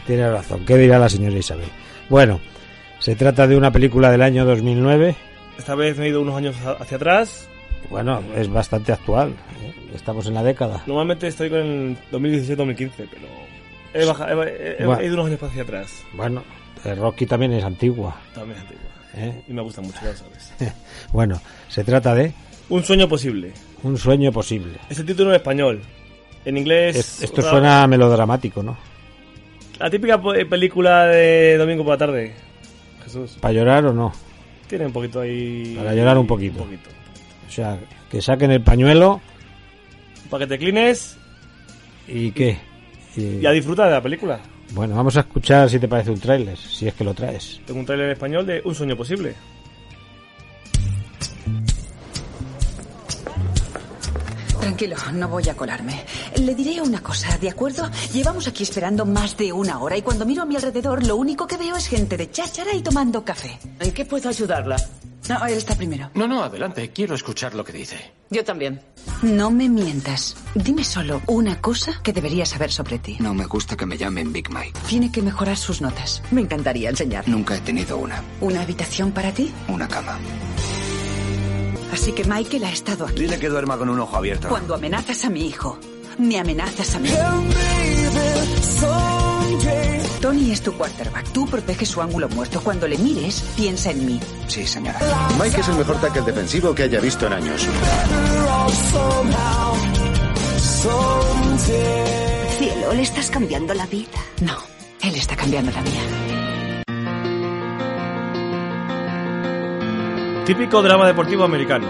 Tienes 0.06 0.30
razón. 0.30 0.64
¿Qué 0.64 0.76
dirá 0.76 1.00
la 1.00 1.08
señora 1.08 1.36
Isabel? 1.36 1.66
Bueno, 2.08 2.38
se 3.00 3.16
trata 3.16 3.48
de 3.48 3.56
una 3.56 3.72
película 3.72 4.08
del 4.12 4.22
año 4.22 4.44
2009. 4.44 5.16
Esta 5.58 5.74
vez 5.74 5.98
me 5.98 6.06
he 6.06 6.08
ido 6.10 6.20
unos 6.20 6.36
años 6.36 6.54
ha- 6.64 6.80
hacia 6.80 6.96
atrás. 6.96 7.48
Bueno, 7.90 8.22
es 8.36 8.48
bastante 8.50 8.92
actual. 8.92 9.30
¿eh? 9.62 9.74
Estamos 9.94 10.26
en 10.26 10.34
la 10.34 10.42
década. 10.42 10.82
Normalmente 10.86 11.28
estoy 11.28 11.48
con 11.50 11.58
el 11.58 11.96
2017-2015, 12.12 12.90
pero 12.96 13.26
he, 13.94 14.02
he- 14.02 14.04
he- 14.04 14.82
he- 14.82 14.86
Bueno. 14.86 15.00
he 15.00 15.06
ido 15.06 15.14
unos 15.14 15.26
años 15.26 15.42
hacia 15.42 15.62
atrás. 15.62 16.04
Bueno, 16.12 16.42
eh, 16.84 16.94
Rocky 16.94 17.26
también 17.26 17.52
es 17.52 17.64
antigua. 17.64 18.16
También 18.34 18.56
es 18.58 18.62
antigua. 18.62 18.82
¿eh? 19.16 19.42
Y 19.48 19.52
me 19.52 19.62
gusta 19.62 19.80
mucho, 19.80 19.98
ya 20.02 20.10
lo 20.10 20.16
sabes. 20.16 20.52
Bueno, 21.12 21.40
se 21.68 21.84
trata 21.84 22.14
de 22.14 22.32
Un 22.68 22.82
sueño 22.84 23.08
posible. 23.08 23.52
un 23.82 23.96
sueño 23.96 24.32
posible. 24.32 24.78
Es 24.90 24.98
el 24.98 25.06
título 25.06 25.30
en 25.30 25.36
español. 25.36 25.80
En 26.44 26.56
inglés. 26.58 26.96
Es- 26.96 27.22
esto 27.22 27.42
suena 27.42 27.86
melodramático, 27.86 28.62
¿no? 28.62 28.76
La 29.78 29.90
típica 29.90 30.20
po- 30.20 30.32
película 30.48 31.06
de 31.06 31.56
domingo 31.58 31.84
por 31.84 31.94
la 31.94 31.98
tarde. 31.98 32.34
Jesús. 33.04 33.36
¿Para 33.40 33.52
llorar 33.54 33.86
o 33.86 33.92
no? 33.92 34.12
Tiene 34.68 34.86
un 34.86 34.92
poquito 34.92 35.20
ahí. 35.20 35.74
Para 35.78 35.94
llorar 35.94 36.18
un 36.18 36.26
poquito. 36.26 36.62
Un 36.62 36.64
poquito. 36.70 36.90
O 37.48 37.50
sea, 37.50 37.78
que 38.10 38.20
saquen 38.20 38.50
el 38.50 38.62
pañuelo 38.62 39.20
Para 40.30 40.44
que 40.44 40.48
te 40.54 40.58
clines 40.58 41.16
y 42.08 42.30
qué. 42.32 42.58
Y- 43.16 43.38
y 43.42 43.46
a 43.46 43.50
disfrutar 43.52 43.86
de 43.86 43.92
la 43.94 44.02
película. 44.02 44.40
Bueno, 44.72 44.96
vamos 44.96 45.16
a 45.16 45.20
escuchar 45.20 45.70
si 45.70 45.78
te 45.78 45.86
parece 45.88 46.10
un 46.10 46.18
tráiler, 46.20 46.56
si 46.58 46.88
es 46.88 46.94
que 46.94 47.04
lo 47.04 47.14
traes. 47.14 47.60
Tengo 47.66 47.80
un 47.80 47.86
trailer 47.86 48.06
en 48.06 48.12
español 48.12 48.46
de 48.46 48.60
Un 48.64 48.74
sueño 48.74 48.96
posible. 48.96 49.34
Tranquilo, 54.60 54.96
no 55.14 55.28
voy 55.28 55.48
a 55.48 55.56
colarme. 55.56 56.04
Le 56.42 56.54
diré 56.54 56.80
una 56.80 57.00
cosa, 57.00 57.38
¿de 57.38 57.48
acuerdo? 57.50 57.88
Llevamos 58.12 58.48
aquí 58.48 58.64
esperando 58.64 59.04
más 59.06 59.36
de 59.36 59.52
una 59.52 59.78
hora 59.78 59.96
y 59.96 60.02
cuando 60.02 60.26
miro 60.26 60.42
a 60.42 60.46
mi 60.46 60.56
alrededor 60.56 61.06
lo 61.06 61.16
único 61.16 61.46
que 61.46 61.56
veo 61.56 61.76
es 61.76 61.86
gente 61.86 62.16
de 62.16 62.30
cháchara 62.30 62.74
y 62.74 62.82
tomando 62.82 63.24
café. 63.24 63.58
¿En 63.80 63.92
qué 63.92 64.04
puedo 64.04 64.28
ayudarla? 64.28 64.76
No, 65.28 65.44
él 65.46 65.54
está 65.58 65.74
primero. 65.74 66.10
No, 66.14 66.28
no, 66.28 66.42
adelante. 66.42 66.90
Quiero 66.92 67.14
escuchar 67.14 67.54
lo 67.54 67.64
que 67.64 67.72
dice. 67.72 68.12
Yo 68.30 68.44
también. 68.44 68.80
No 69.22 69.50
me 69.50 69.68
mientas. 69.68 70.36
Dime 70.54 70.84
solo 70.84 71.22
una 71.26 71.60
cosa 71.60 72.00
que 72.02 72.12
debería 72.12 72.46
saber 72.46 72.70
sobre 72.70 72.98
ti. 72.98 73.16
No 73.20 73.34
me 73.34 73.46
gusta 73.46 73.76
que 73.76 73.86
me 73.86 73.96
llamen 73.96 74.32
Big 74.32 74.50
Mike. 74.50 74.78
Tiene 74.88 75.10
que 75.10 75.22
mejorar 75.22 75.56
sus 75.56 75.80
notas. 75.80 76.22
Me 76.30 76.40
encantaría 76.42 76.90
enseñar. 76.90 77.28
Nunca 77.28 77.56
he 77.56 77.60
tenido 77.60 77.96
una. 77.98 78.22
¿Una 78.40 78.62
habitación 78.62 79.12
para 79.12 79.32
ti? 79.32 79.52
Una 79.68 79.88
cama. 79.88 80.18
Así 81.92 82.12
que 82.12 82.24
Michael 82.24 82.64
ha 82.64 82.72
estado 82.72 83.06
aquí. 83.06 83.22
Dile 83.22 83.38
que 83.38 83.48
duerma 83.48 83.76
con 83.78 83.88
un 83.88 83.98
ojo 83.98 84.16
abierto. 84.16 84.48
Cuando 84.48 84.74
amenazas 84.74 85.24
a 85.24 85.30
mi 85.30 85.46
hijo, 85.46 85.78
me 86.18 86.38
amenazas 86.38 86.94
a 86.94 86.98
mí. 86.98 87.10
Tony 90.26 90.50
es 90.50 90.60
tu 90.60 90.72
quarterback. 90.72 91.28
Tú 91.32 91.46
proteges 91.46 91.88
su 91.88 92.02
ángulo 92.02 92.28
muerto. 92.28 92.60
Cuando 92.60 92.88
le 92.88 92.98
mires, 92.98 93.44
piensa 93.56 93.92
en 93.92 94.04
mí. 94.04 94.18
Sí, 94.48 94.66
señora. 94.66 94.98
Mike 95.40 95.60
es 95.60 95.68
el 95.68 95.76
mejor 95.76 96.00
tackle 96.00 96.22
defensivo 96.22 96.74
que 96.74 96.82
haya 96.82 96.98
visto 96.98 97.28
en 97.28 97.32
años. 97.32 97.64
Cielo, 102.58 102.92
le 102.92 103.02
estás 103.02 103.30
cambiando 103.30 103.72
la 103.72 103.86
vida. 103.86 104.18
No, 104.42 104.56
él 105.00 105.14
está 105.14 105.36
cambiando 105.36 105.70
la 105.70 105.82
mía. 105.82 106.02
Típico 110.44 110.82
drama 110.82 111.06
deportivo 111.06 111.44
americano, 111.44 111.86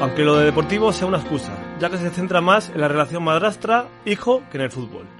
aunque 0.00 0.24
lo 0.24 0.34
de 0.34 0.46
deportivo 0.46 0.92
sea 0.92 1.06
una 1.06 1.18
excusa, 1.18 1.52
ya 1.78 1.88
que 1.88 1.98
se 1.98 2.10
centra 2.10 2.40
más 2.40 2.70
en 2.70 2.80
la 2.80 2.88
relación 2.88 3.22
madrastra-hijo 3.22 4.42
que 4.50 4.58
en 4.58 4.64
el 4.64 4.72
fútbol. 4.72 5.15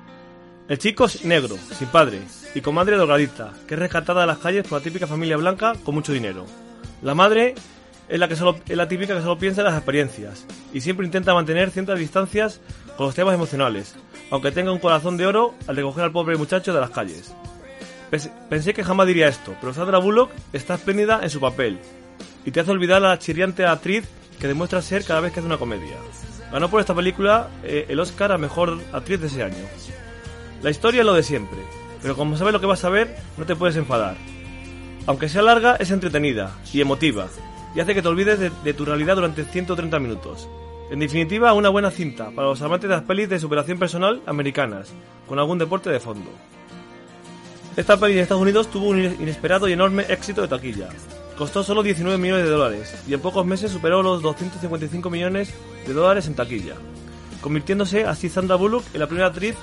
El 0.68 0.78
chico 0.78 1.04
es 1.04 1.24
negro, 1.24 1.56
sin 1.78 1.86
padre, 1.88 2.20
y 2.54 2.60
con 2.60 2.74
madre 2.74 2.96
drogadicta, 2.96 3.52
que 3.68 3.74
es 3.74 3.80
rescatada 3.80 4.22
de 4.22 4.26
las 4.26 4.38
calles 4.38 4.66
por 4.66 4.78
la 4.80 4.84
típica 4.84 5.06
familia 5.06 5.36
blanca 5.36 5.74
con 5.84 5.94
mucho 5.94 6.12
dinero. 6.12 6.44
La 7.02 7.14
madre 7.14 7.54
es 8.08 8.18
la, 8.18 8.26
que 8.26 8.34
solo, 8.34 8.56
es 8.68 8.76
la 8.76 8.88
típica 8.88 9.14
que 9.14 9.20
solo 9.22 9.38
piensa 9.38 9.60
en 9.60 9.66
las 9.66 9.76
experiencias, 9.76 10.44
y 10.72 10.80
siempre 10.80 11.06
intenta 11.06 11.34
mantener 11.34 11.70
ciertas 11.70 11.98
distancias 12.00 12.60
con 12.96 13.06
los 13.06 13.14
temas 13.14 13.34
emocionales, 13.34 13.94
aunque 14.30 14.50
tenga 14.50 14.72
un 14.72 14.80
corazón 14.80 15.16
de 15.16 15.26
oro 15.26 15.54
al 15.68 15.76
recoger 15.76 16.02
al 16.02 16.12
pobre 16.12 16.36
muchacho 16.36 16.74
de 16.74 16.80
las 16.80 16.90
calles. 16.90 17.32
Pens- 18.10 18.32
Pensé 18.48 18.74
que 18.74 18.82
jamás 18.82 19.06
diría 19.06 19.28
esto, 19.28 19.54
pero 19.60 19.72
Sandra 19.72 19.98
Bullock 19.98 20.32
está 20.52 20.74
espléndida 20.74 21.20
en 21.22 21.30
su 21.30 21.38
papel, 21.38 21.78
y 22.44 22.50
te 22.50 22.58
hace 22.58 22.72
olvidar 22.72 23.04
a 23.04 23.08
la 23.10 23.18
chirriante 23.20 23.64
actriz 23.66 24.04
que 24.40 24.48
demuestra 24.48 24.82
ser 24.82 25.04
cada 25.04 25.20
vez 25.20 25.32
que 25.32 25.38
hace 25.38 25.46
una 25.46 25.58
comedia. 25.58 25.94
Ganó 26.50 26.68
por 26.68 26.80
esta 26.80 26.94
película 26.94 27.50
eh, 27.62 27.86
el 27.88 28.00
Oscar 28.00 28.32
a 28.32 28.38
Mejor 28.38 28.80
Actriz 28.92 29.20
de 29.20 29.26
ese 29.28 29.42
año. 29.44 29.64
La 30.62 30.70
historia 30.70 31.00
es 31.00 31.06
lo 31.06 31.14
de 31.14 31.22
siempre, 31.22 31.58
pero 32.02 32.16
como 32.16 32.36
sabes 32.36 32.52
lo 32.52 32.60
que 32.60 32.66
vas 32.66 32.84
a 32.84 32.88
ver, 32.88 33.16
no 33.36 33.44
te 33.44 33.56
puedes 33.56 33.76
enfadar. 33.76 34.16
Aunque 35.06 35.28
sea 35.28 35.42
larga, 35.42 35.76
es 35.76 35.90
entretenida 35.90 36.58
y 36.72 36.80
emotiva, 36.80 37.28
y 37.74 37.80
hace 37.80 37.94
que 37.94 38.02
te 38.02 38.08
olvides 38.08 38.38
de, 38.38 38.74
tu 38.74 38.84
realidad 38.84 39.16
durante 39.16 39.44
130 39.44 39.98
minutos. 39.98 40.48
En 40.90 40.98
definitiva, 40.98 41.52
una 41.52 41.68
buena 41.68 41.90
cinta 41.90 42.30
para 42.30 42.48
los 42.48 42.62
amantes 42.62 42.88
de 42.88 42.96
las 42.96 43.04
pelis 43.04 43.28
de 43.28 43.38
superación 43.38 43.78
personal 43.78 44.22
americanas, 44.26 44.92
con 45.28 45.38
algún 45.38 45.58
deporte 45.58 45.90
de 45.90 46.00
fondo. 46.00 46.30
Esta 47.76 47.98
peli 47.98 48.14
en 48.14 48.20
Estados 48.20 48.42
Unidos 48.42 48.70
tuvo 48.70 48.88
un 48.88 49.00
inesperado 49.00 49.68
y 49.68 49.74
enorme 49.74 50.06
éxito 50.08 50.40
de 50.40 50.48
taquilla. 50.48 50.88
Costó 51.36 51.62
solo 51.62 51.82
19 51.82 52.16
millones 52.16 52.44
de 52.44 52.50
dólares 52.50 52.96
y 53.06 53.12
en 53.12 53.20
pocos 53.20 53.44
meses 53.44 53.70
superó 53.70 54.02
los 54.02 54.22
255 54.22 55.10
millones 55.10 55.52
de 55.86 55.92
dólares 55.92 56.26
en 56.28 56.34
taquilla, 56.34 56.76
convirtiéndose 57.42 58.06
así 58.06 58.30
Sandra 58.30 58.56
Bullock 58.56 58.84
en 58.94 59.00
la 59.00 59.06
primera 59.06 59.26
actriz 59.26 59.54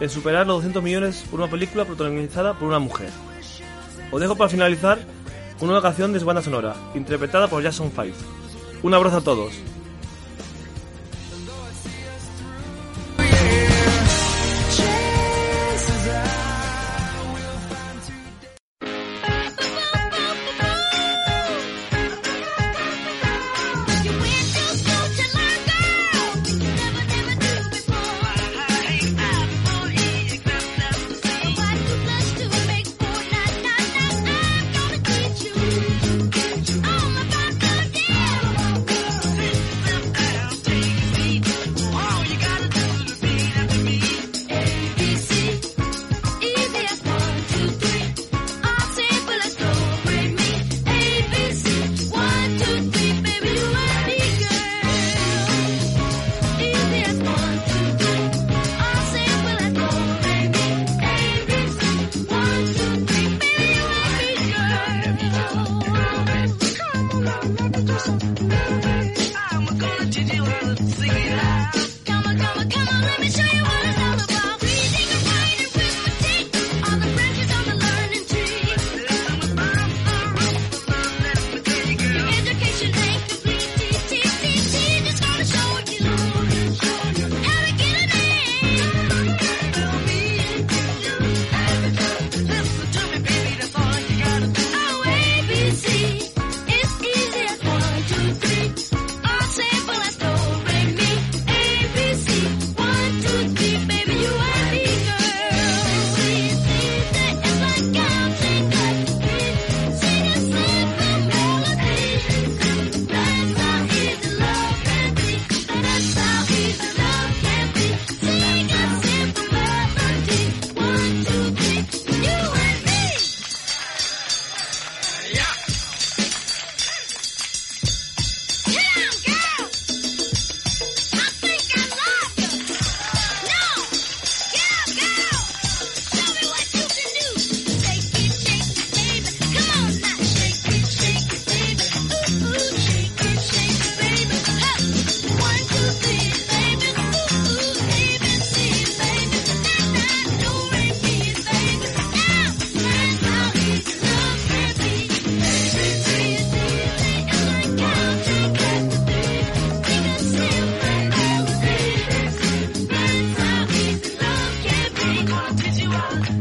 en 0.00 0.10
superar 0.10 0.46
los 0.46 0.56
200 0.56 0.82
millones 0.82 1.24
por 1.30 1.40
una 1.40 1.50
película 1.50 1.84
protagonizada 1.84 2.54
por 2.54 2.68
una 2.68 2.78
mujer. 2.78 3.10
Os 4.10 4.20
dejo 4.20 4.36
para 4.36 4.50
finalizar 4.50 4.98
una 5.60 5.80
canción 5.80 6.12
de 6.12 6.20
su 6.20 6.26
banda 6.26 6.42
sonora, 6.42 6.76
interpretada 6.94 7.48
por 7.48 7.62
Jason 7.62 7.90
Five. 7.90 8.14
Un 8.82 8.94
abrazo 8.94 9.18
a 9.18 9.20
todos. 9.22 9.54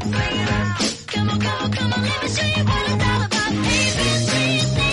Come 0.02 0.14
on, 0.14 1.40
come 1.40 1.62
on, 1.62 1.72
come 1.72 1.94
on! 1.94 2.02
let 2.04 2.24
me 2.24 2.28
show 2.30 2.46
you 2.46 2.66
what 2.66 2.90
it's 2.90 3.06
all 3.06 3.24
about. 3.24 3.54
Hey, 3.66 3.92
Baby, 3.98 4.66
please. 4.68 4.85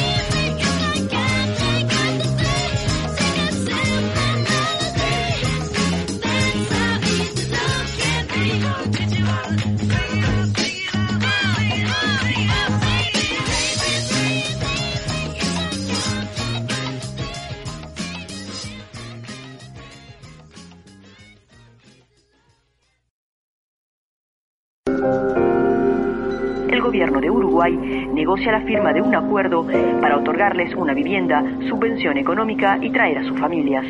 Negocia 28.33 28.53
la 28.53 28.63
firma 28.63 28.95
de 28.95 29.03
un 29.03 29.15
acuerdo 29.15 29.67
para 30.01 30.17
otorgarles 30.17 30.75
una 30.75 30.95
vivienda, 30.95 31.45
subvención 31.69 32.17
económica 32.17 32.79
y 32.81 32.91
traer 32.91 33.19
a 33.19 33.25
sus 33.25 33.39
familias. 33.39 33.85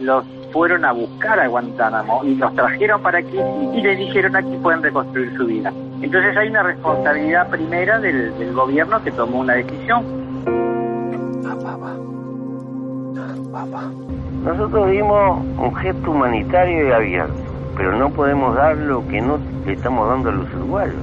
Los 0.00 0.24
fueron 0.54 0.86
a 0.86 0.92
buscar 0.92 1.38
a 1.38 1.48
Guantánamo 1.48 2.24
y 2.24 2.34
los 2.36 2.54
trajeron 2.54 3.02
para 3.02 3.18
aquí 3.18 3.38
y 3.74 3.82
les 3.82 3.98
dijeron 3.98 4.34
aquí 4.34 4.56
pueden 4.62 4.82
reconstruir 4.82 5.36
su 5.36 5.44
vida. 5.44 5.70
Entonces 6.00 6.34
hay 6.34 6.48
una 6.48 6.62
responsabilidad 6.62 7.50
primera 7.50 7.98
del, 7.98 8.38
del 8.38 8.54
gobierno 8.54 9.02
que 9.04 9.10
tomó 9.10 9.40
una 9.40 9.52
decisión. 9.52 10.02
Nosotros 14.44 14.90
dimos 14.90 15.44
un 15.58 15.74
gesto 15.74 16.10
humanitario 16.10 16.88
y 16.88 16.92
abierto, 16.92 17.47
pero 17.78 17.96
no 17.96 18.12
podemos 18.12 18.56
dar 18.56 18.76
lo 18.76 19.06
que 19.06 19.20
no 19.20 19.38
le 19.64 19.72
estamos 19.72 20.08
dando 20.08 20.30
a 20.30 20.32
los 20.32 20.52
uruguayos. 20.54 20.96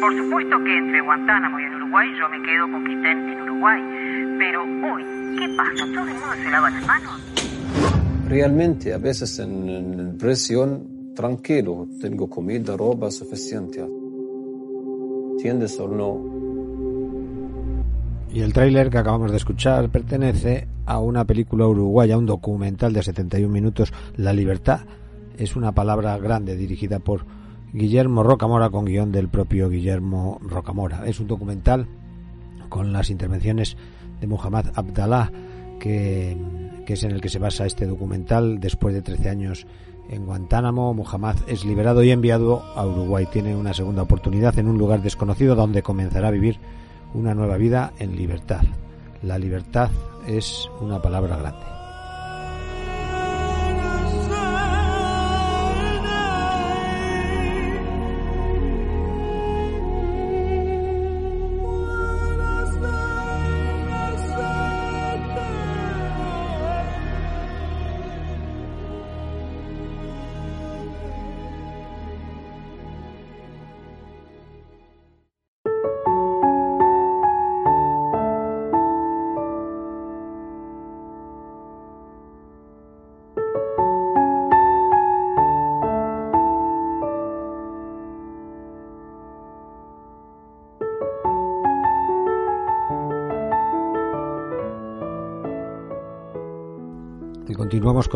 Por 0.00 0.16
supuesto 0.16 0.56
que 0.64 0.78
entre 0.78 1.02
Guantánamo 1.02 1.60
y 1.60 1.64
el 1.64 1.74
Uruguay 1.74 2.08
yo 2.18 2.28
me 2.30 2.42
quedo 2.42 2.62
con 2.72 2.84
que 2.84 2.94
estén 2.94 3.28
en 3.28 3.42
Uruguay, 3.42 3.82
pero 4.38 4.62
hoy, 4.62 5.04
¿qué 5.38 5.54
pasa? 5.54 5.84
¿Todo 5.94 6.06
el 6.06 6.14
mundo 6.14 6.34
se 6.42 6.50
lava 6.50 6.70
las 6.70 6.86
manos? 6.86 7.20
Realmente, 8.26 8.94
a 8.94 8.98
veces 8.98 9.38
en, 9.38 9.68
en 9.68 10.18
presión, 10.18 11.12
tranquilo, 11.14 11.86
tengo 12.00 12.28
comida, 12.28 12.74
ropa 12.76 13.10
suficiente. 13.10 13.84
¿Entiendes 15.32 15.78
o 15.78 15.88
no? 15.88 16.36
Y 18.32 18.40
el 18.40 18.52
tráiler 18.52 18.88
que 18.90 18.98
acabamos 18.98 19.30
de 19.30 19.36
escuchar 19.36 19.90
pertenece 19.90 20.68
a 20.86 21.00
una 21.00 21.24
película 21.24 21.66
uruguaya, 21.66 22.16
un 22.16 22.26
documental 22.26 22.92
de 22.92 23.02
71 23.02 23.52
minutos, 23.52 23.92
La 24.16 24.32
Libertad. 24.32 24.80
Es 25.38 25.56
una 25.56 25.72
palabra 25.72 26.16
grande 26.18 26.56
dirigida 26.56 26.98
por 26.98 27.26
Guillermo 27.72 28.22
Rocamora 28.22 28.70
con 28.70 28.86
guion 28.86 29.12
del 29.12 29.28
propio 29.28 29.68
Guillermo 29.68 30.38
Rocamora. 30.40 31.06
Es 31.06 31.20
un 31.20 31.26
documental 31.26 31.86
con 32.68 32.92
las 32.92 33.10
intervenciones 33.10 33.76
de 34.20 34.26
Muhammad 34.26 34.66
Abdallah, 34.74 35.30
que, 35.78 36.36
que 36.86 36.94
es 36.94 37.02
en 37.02 37.10
el 37.10 37.20
que 37.20 37.28
se 37.28 37.38
basa 37.38 37.66
este 37.66 37.86
documental. 37.86 38.60
Después 38.60 38.94
de 38.94 39.02
13 39.02 39.28
años 39.28 39.66
en 40.08 40.24
Guantánamo, 40.24 40.94
Muhammad 40.94 41.36
es 41.48 41.64
liberado 41.64 42.02
y 42.02 42.10
enviado 42.10 42.62
a 42.74 42.86
Uruguay. 42.86 43.26
Tiene 43.30 43.54
una 43.56 43.74
segunda 43.74 44.02
oportunidad 44.02 44.58
en 44.58 44.68
un 44.68 44.78
lugar 44.78 45.02
desconocido 45.02 45.54
donde 45.54 45.82
comenzará 45.82 46.28
a 46.28 46.32
vivir 46.32 46.58
una 47.12 47.34
nueva 47.34 47.56
vida 47.56 47.92
en 47.98 48.16
libertad. 48.16 48.62
La 49.22 49.38
libertad 49.38 49.90
es 50.26 50.70
una 50.80 51.02
palabra 51.02 51.36
grande. 51.36 51.75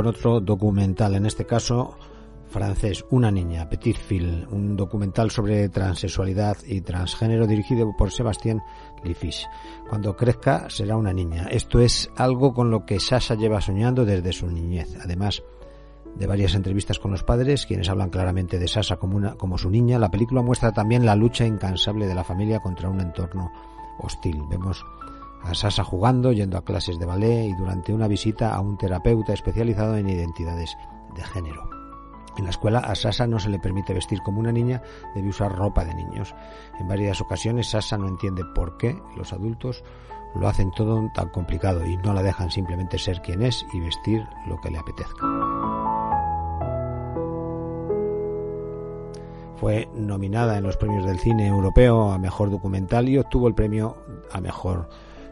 Con 0.00 0.06
otro 0.06 0.40
documental, 0.40 1.14
en 1.14 1.26
este 1.26 1.44
caso 1.44 1.94
francés, 2.48 3.04
Una 3.10 3.30
niña, 3.30 3.68
Petit 3.68 3.98
Fil, 3.98 4.48
un 4.50 4.74
documental 4.74 5.30
sobre 5.30 5.68
transexualidad 5.68 6.56
y 6.66 6.80
transgénero 6.80 7.46
dirigido 7.46 7.92
por 7.98 8.10
Sebastián 8.10 8.62
Lifish. 9.04 9.46
Cuando 9.90 10.16
crezca 10.16 10.70
será 10.70 10.96
una 10.96 11.12
niña. 11.12 11.48
Esto 11.50 11.80
es 11.80 12.10
algo 12.16 12.54
con 12.54 12.70
lo 12.70 12.86
que 12.86 12.98
Sasha 12.98 13.34
lleva 13.34 13.60
soñando 13.60 14.06
desde 14.06 14.32
su 14.32 14.46
niñez. 14.46 14.96
Además 15.04 15.42
de 16.16 16.26
varias 16.26 16.54
entrevistas 16.54 16.98
con 16.98 17.10
los 17.10 17.22
padres, 17.22 17.66
quienes 17.66 17.90
hablan 17.90 18.08
claramente 18.08 18.58
de 18.58 18.68
Sasha 18.68 18.96
como, 18.96 19.18
una, 19.18 19.34
como 19.34 19.58
su 19.58 19.68
niña, 19.68 19.98
la 19.98 20.10
película 20.10 20.40
muestra 20.40 20.72
también 20.72 21.04
la 21.04 21.14
lucha 21.14 21.44
incansable 21.44 22.06
de 22.06 22.14
la 22.14 22.24
familia 22.24 22.60
contra 22.60 22.88
un 22.88 23.02
entorno 23.02 23.52
hostil. 23.98 24.38
Vemos 24.48 24.82
a 25.42 25.54
Sasa 25.54 25.84
jugando, 25.84 26.32
yendo 26.32 26.58
a 26.58 26.64
clases 26.64 26.98
de 26.98 27.06
ballet 27.06 27.46
y 27.46 27.54
durante 27.54 27.92
una 27.92 28.08
visita 28.08 28.54
a 28.54 28.60
un 28.60 28.76
terapeuta 28.76 29.32
especializado 29.32 29.96
en 29.96 30.08
identidades 30.08 30.76
de 31.14 31.22
género. 31.22 31.68
En 32.36 32.44
la 32.44 32.50
escuela 32.50 32.78
a 32.78 32.94
Sasa 32.94 33.26
no 33.26 33.38
se 33.38 33.50
le 33.50 33.58
permite 33.58 33.92
vestir 33.92 34.20
como 34.22 34.40
una 34.40 34.52
niña, 34.52 34.82
debe 35.14 35.28
usar 35.28 35.54
ropa 35.54 35.84
de 35.84 35.94
niños. 35.94 36.34
En 36.78 36.88
varias 36.88 37.20
ocasiones 37.20 37.70
Sasa 37.70 37.98
no 37.98 38.08
entiende 38.08 38.44
por 38.54 38.76
qué 38.76 38.98
los 39.16 39.32
adultos 39.32 39.82
lo 40.34 40.48
hacen 40.48 40.70
todo 40.70 41.10
tan 41.12 41.28
complicado 41.30 41.84
y 41.84 41.96
no 41.96 42.14
la 42.14 42.22
dejan 42.22 42.50
simplemente 42.50 42.98
ser 42.98 43.20
quien 43.20 43.42
es 43.42 43.66
y 43.72 43.80
vestir 43.80 44.26
lo 44.46 44.60
que 44.60 44.70
le 44.70 44.78
apetezca. 44.78 45.26
Fue 49.56 49.90
nominada 49.94 50.56
en 50.56 50.64
los 50.64 50.78
premios 50.78 51.04
del 51.04 51.18
cine 51.18 51.46
europeo 51.46 52.12
a 52.12 52.18
mejor 52.18 52.50
documental 52.50 53.08
y 53.08 53.18
obtuvo 53.18 53.46
el 53.46 53.54
premio 53.54 53.96
a 54.32 54.40
mejor 54.40 54.88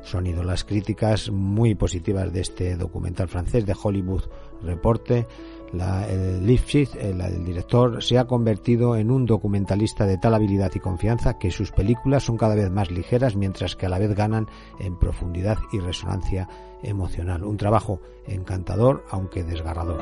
sonido. 0.08 0.42
Las 0.42 0.64
críticas 0.64 1.30
muy 1.30 1.74
positivas 1.74 2.32
de 2.32 2.40
este 2.40 2.76
documental 2.76 3.28
francés 3.28 3.64
de 3.66 3.76
Hollywood 3.80 4.22
Reporte, 4.62 5.26
la, 5.72 6.08
el 6.08 6.46
Lifshitz, 6.46 6.94
el, 6.96 7.20
el, 7.20 7.44
director, 7.44 8.02
se 8.02 8.18
ha 8.18 8.26
convertido 8.26 8.96
en 8.96 9.10
un 9.10 9.26
documentalista 9.26 10.06
de 10.06 10.18
tal 10.18 10.34
habilidad 10.34 10.72
y 10.74 10.80
confianza 10.80 11.38
que 11.38 11.50
sus 11.50 11.70
películas 11.70 12.24
son 12.24 12.36
cada 12.36 12.54
vez 12.54 12.70
más 12.70 12.90
ligeras 12.90 13.36
mientras 13.36 13.76
que 13.76 13.86
a 13.86 13.88
la 13.88 13.98
vez 13.98 14.14
ganan 14.14 14.46
en 14.80 14.98
profundidad 14.98 15.58
y 15.72 15.78
resonancia 15.78 16.48
emocional. 16.82 17.44
Un 17.44 17.56
trabajo 17.56 18.00
encantador 18.26 19.04
aunque 19.10 19.44
desgarrador. 19.44 20.00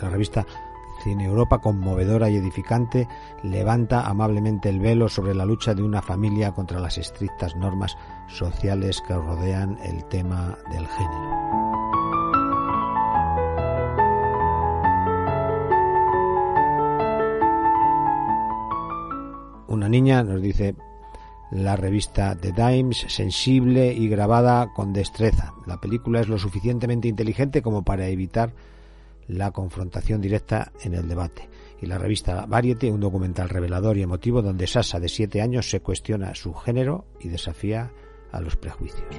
La 0.00 0.10
revista 0.10 0.46
Cine 1.02 1.24
Europa, 1.24 1.58
conmovedora 1.58 2.28
y 2.28 2.36
edificante, 2.36 3.08
levanta 3.42 4.06
amablemente 4.06 4.68
el 4.68 4.80
velo 4.80 5.08
sobre 5.08 5.34
la 5.34 5.44
lucha 5.44 5.74
de 5.74 5.82
una 5.82 6.02
familia 6.02 6.52
contra 6.52 6.80
las 6.80 6.98
estrictas 6.98 7.56
normas 7.56 7.96
sociales 8.26 9.00
que 9.06 9.14
rodean 9.14 9.78
el 9.82 10.04
tema 10.06 10.58
del 10.70 10.86
género. 10.86 11.48
Una 19.68 19.88
niña, 19.88 20.24
nos 20.24 20.42
dice 20.42 20.74
la 21.50 21.76
revista 21.76 22.36
The 22.36 22.52
Times, 22.52 23.06
sensible 23.08 23.92
y 23.92 24.08
grabada 24.08 24.72
con 24.74 24.92
destreza. 24.92 25.54
La 25.66 25.80
película 25.80 26.20
es 26.20 26.28
lo 26.28 26.38
suficientemente 26.38 27.08
inteligente 27.08 27.62
como 27.62 27.84
para 27.84 28.08
evitar 28.08 28.54
la 29.28 29.52
confrontación 29.52 30.20
directa 30.20 30.72
en 30.82 30.94
el 30.94 31.08
debate. 31.08 31.48
Y 31.80 31.86
la 31.86 31.98
revista 31.98 32.46
Variety, 32.46 32.90
un 32.90 33.00
documental 33.00 33.48
revelador 33.48 33.96
y 33.96 34.02
emotivo 34.02 34.42
donde 34.42 34.66
Sasa, 34.66 34.98
de 34.98 35.08
siete 35.08 35.40
años, 35.40 35.70
se 35.70 35.80
cuestiona 35.80 36.34
su 36.34 36.52
género 36.54 37.04
y 37.20 37.28
desafía 37.28 37.92
a 38.32 38.40
los 38.40 38.56
prejuicios. 38.56 39.14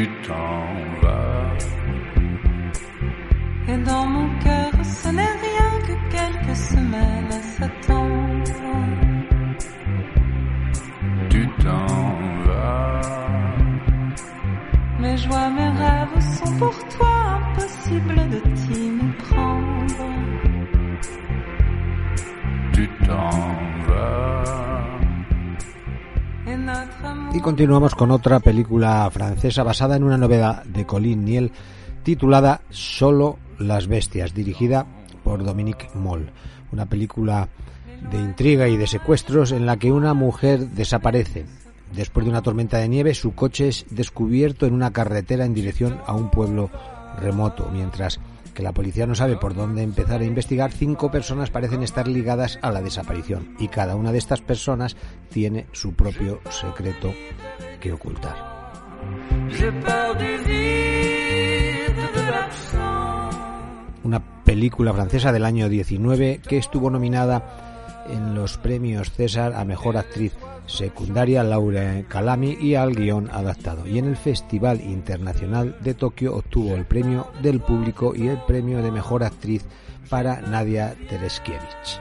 Tu 0.00 0.08
t'en 0.26 0.59
Y 27.32 27.40
continuamos 27.40 27.94
con 27.94 28.10
otra 28.10 28.40
película 28.40 29.08
francesa 29.12 29.62
basada 29.62 29.94
en 29.94 30.02
una 30.02 30.18
novela 30.18 30.64
de 30.66 30.84
Colin 30.84 31.24
Niel 31.24 31.52
titulada 32.02 32.62
Solo 32.70 33.38
las 33.58 33.86
bestias, 33.86 34.34
dirigida 34.34 34.84
por 35.22 35.44
Dominique 35.44 35.88
Moll. 35.94 36.30
Una 36.72 36.86
película 36.86 37.48
de 38.10 38.18
intriga 38.18 38.68
y 38.68 38.76
de 38.76 38.88
secuestros 38.88 39.52
en 39.52 39.64
la 39.64 39.76
que 39.76 39.92
una 39.92 40.12
mujer 40.12 40.70
desaparece. 40.70 41.46
Después 41.94 42.26
de 42.26 42.30
una 42.30 42.42
tormenta 42.42 42.78
de 42.78 42.88
nieve, 42.88 43.14
su 43.14 43.32
coche 43.34 43.68
es 43.68 43.86
descubierto 43.90 44.66
en 44.66 44.74
una 44.74 44.92
carretera 44.92 45.44
en 45.44 45.54
dirección 45.54 46.00
a 46.06 46.14
un 46.14 46.30
pueblo 46.30 46.68
remoto, 47.20 47.68
mientras 47.72 48.18
que 48.54 48.62
la 48.62 48.72
policía 48.72 49.06
no 49.06 49.14
sabe 49.14 49.36
por 49.36 49.54
dónde 49.54 49.82
empezar 49.82 50.20
a 50.20 50.24
investigar, 50.24 50.72
cinco 50.72 51.10
personas 51.10 51.50
parecen 51.50 51.82
estar 51.82 52.08
ligadas 52.08 52.58
a 52.62 52.70
la 52.70 52.82
desaparición 52.82 53.54
y 53.58 53.68
cada 53.68 53.96
una 53.96 54.12
de 54.12 54.18
estas 54.18 54.40
personas 54.40 54.96
tiene 55.30 55.66
su 55.72 55.94
propio 55.94 56.40
secreto 56.50 57.12
que 57.80 57.92
ocultar. 57.92 58.36
Una 64.02 64.42
película 64.44 64.92
francesa 64.92 65.32
del 65.32 65.44
año 65.44 65.68
19 65.68 66.40
que 66.46 66.58
estuvo 66.58 66.90
nominada 66.90 67.69
en 68.12 68.34
los 68.34 68.58
premios 68.58 69.10
César 69.12 69.54
a 69.54 69.64
Mejor 69.64 69.96
Actriz 69.96 70.32
Secundaria 70.66 71.42
Laura 71.42 72.04
Calami 72.08 72.56
y 72.60 72.74
al 72.74 72.94
guion 72.94 73.28
adaptado. 73.30 73.86
Y 73.86 73.98
en 73.98 74.06
el 74.06 74.16
Festival 74.16 74.80
Internacional 74.80 75.76
de 75.80 75.94
Tokio 75.94 76.36
obtuvo 76.36 76.74
el 76.74 76.86
premio 76.86 77.28
del 77.42 77.60
público 77.60 78.14
y 78.14 78.28
el 78.28 78.38
premio 78.46 78.82
de 78.82 78.90
Mejor 78.90 79.24
Actriz 79.24 79.64
para 80.08 80.40
Nadia 80.40 80.94
Tereskiewicz. 81.08 82.00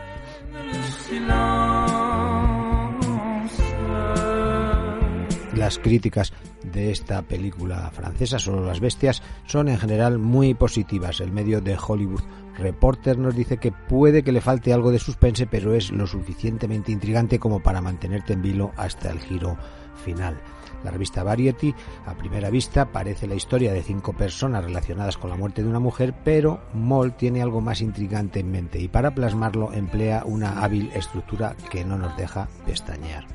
Las 5.56 5.80
críticas 5.80 6.32
de 6.64 6.92
esta 6.92 7.22
película 7.22 7.90
francesa, 7.92 8.40
Solo 8.40 8.66
las 8.66 8.80
bestias, 8.80 9.22
son 9.46 9.70
en 9.70 9.78
general 9.78 10.20
muy 10.20 10.54
positivas. 10.54 11.20
El 11.22 11.32
medio 11.32 11.62
de 11.62 11.78
Hollywood 11.78 12.22
Reporter 12.58 13.18
nos 13.18 13.36
dice 13.36 13.58
que 13.58 13.72
puede 13.72 14.24
que 14.24 14.32
le 14.32 14.42
falte 14.42 14.74
algo 14.74 14.92
de 14.92 15.00
suspense, 15.00 15.48
pero 15.48 15.74
es 15.74 15.92
lo 15.92 16.06
suficientemente 16.06 16.92
intrigante 16.92 17.40
como 17.40 17.62
para 17.62 17.82
mantenerte 17.82 18.34
en 18.34 18.42
vilo 18.42 18.72
hasta 18.76 19.10
el 19.10 19.20
giro 19.20 19.58
final. 20.04 20.40
La 20.84 20.92
revista 20.92 21.24
Variety, 21.24 21.74
a 22.06 22.14
primera 22.14 22.50
vista, 22.50 22.92
parece 22.92 23.28
la 23.28 23.36
historia 23.36 23.74
de 23.74 23.84
cinco 23.84 24.14
personas 24.14 24.64
relacionadas 24.64 25.18
con 25.18 25.30
la 25.30 25.36
muerte 25.36 25.62
de 25.62 25.70
una 25.70 25.80
mujer, 25.80 26.14
pero 26.24 26.62
Moll 26.74 27.16
tiene 27.16 27.42
algo 27.42 27.60
más 27.60 27.82
intrigante 27.82 28.40
en 28.40 28.52
mente 28.52 28.80
y 28.80 28.88
para 28.88 29.14
plasmarlo 29.14 29.74
emplea 29.74 30.24
una 30.26 30.62
hábil 30.62 30.90
estructura 30.94 31.56
que 31.70 31.84
no 31.84 31.98
nos 31.98 32.16
deja 32.16 32.48
pestañear. 32.66 33.26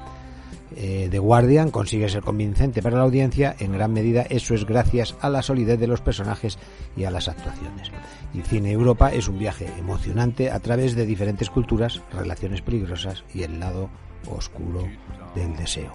Eh, 0.76 1.08
The 1.10 1.18
Guardian 1.18 1.70
consigue 1.70 2.08
ser 2.08 2.22
convincente 2.22 2.82
para 2.82 2.96
la 2.96 3.04
audiencia, 3.04 3.54
en 3.58 3.72
gran 3.72 3.92
medida 3.92 4.22
eso 4.22 4.54
es 4.54 4.64
gracias 4.64 5.14
a 5.20 5.30
la 5.30 5.42
solidez 5.42 5.78
de 5.78 5.86
los 5.86 6.00
personajes 6.00 6.58
y 6.96 7.04
a 7.04 7.10
las 7.10 7.28
actuaciones. 7.28 7.90
Y 8.32 8.42
Cine 8.42 8.72
Europa 8.72 9.12
es 9.12 9.28
un 9.28 9.38
viaje 9.38 9.68
emocionante 9.78 10.50
a 10.50 10.60
través 10.60 10.94
de 10.94 11.06
diferentes 11.06 11.50
culturas, 11.50 12.00
relaciones 12.12 12.62
peligrosas 12.62 13.24
y 13.32 13.42
el 13.42 13.60
lado 13.60 13.88
oscuro 14.30 14.88
del 15.34 15.56
deseo. 15.56 15.92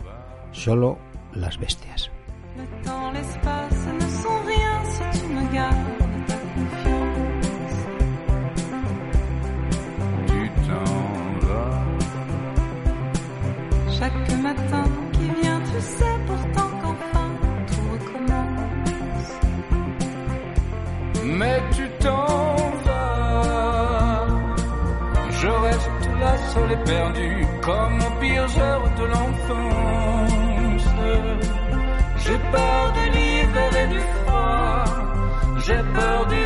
Solo 0.52 0.98
las 1.34 1.58
bestias. 1.58 2.12
Mais 21.40 21.62
tu 21.76 21.86
t'en 22.04 22.56
vas. 22.86 24.28
Je 25.42 25.48
reste 25.48 26.06
là 26.20 26.34
seul 26.54 26.72
et 26.74 26.84
perdu, 26.94 27.30
comme 27.62 27.98
aux 28.08 28.16
pires 28.20 28.56
heures 28.66 28.90
de 29.00 29.06
l'enfance. 29.14 30.88
J'ai 32.24 32.40
peur 32.56 32.84
de 32.98 33.04
l'hiver 33.16 33.72
et 33.84 33.88
du 33.94 34.02
froid. 34.16 34.84
J'ai 35.66 35.82
peur 35.98 36.20
du 36.34 36.44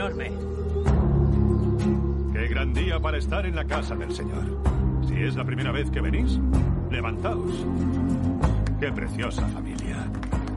enorme. 0.00 0.32
Qué 2.32 2.48
gran 2.48 2.72
día 2.72 2.98
para 3.00 3.18
estar 3.18 3.44
en 3.44 3.54
la 3.54 3.64
casa 3.66 3.94
del 3.94 4.14
Señor. 4.14 4.44
Si 5.06 5.14
es 5.14 5.36
la 5.36 5.44
primera 5.44 5.72
vez 5.72 5.90
que 5.90 6.00
venís, 6.00 6.38
levantaos. 6.90 7.66
Qué 8.80 8.90
preciosa 8.92 9.46
familia. 9.48 9.96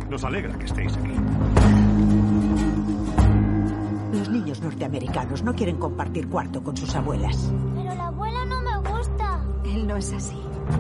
Nos 0.09 0.23
alegra 0.23 0.57
que 0.57 0.65
estéis 0.65 0.95
aquí. 0.95 1.13
Los 4.13 4.29
niños 4.29 4.61
norteamericanos 4.61 5.43
no 5.43 5.53
quieren 5.53 5.77
compartir 5.77 6.29
cuarto 6.29 6.63
con 6.63 6.77
sus 6.77 6.95
abuelas. 6.95 7.51
Pero 7.75 7.95
la 7.95 8.07
abuela 8.07 8.45
no 8.45 8.61
me 8.61 8.89
gusta. 8.89 9.41
Él 9.65 9.87
no 9.87 9.97
es 9.97 10.13
así. 10.13 10.39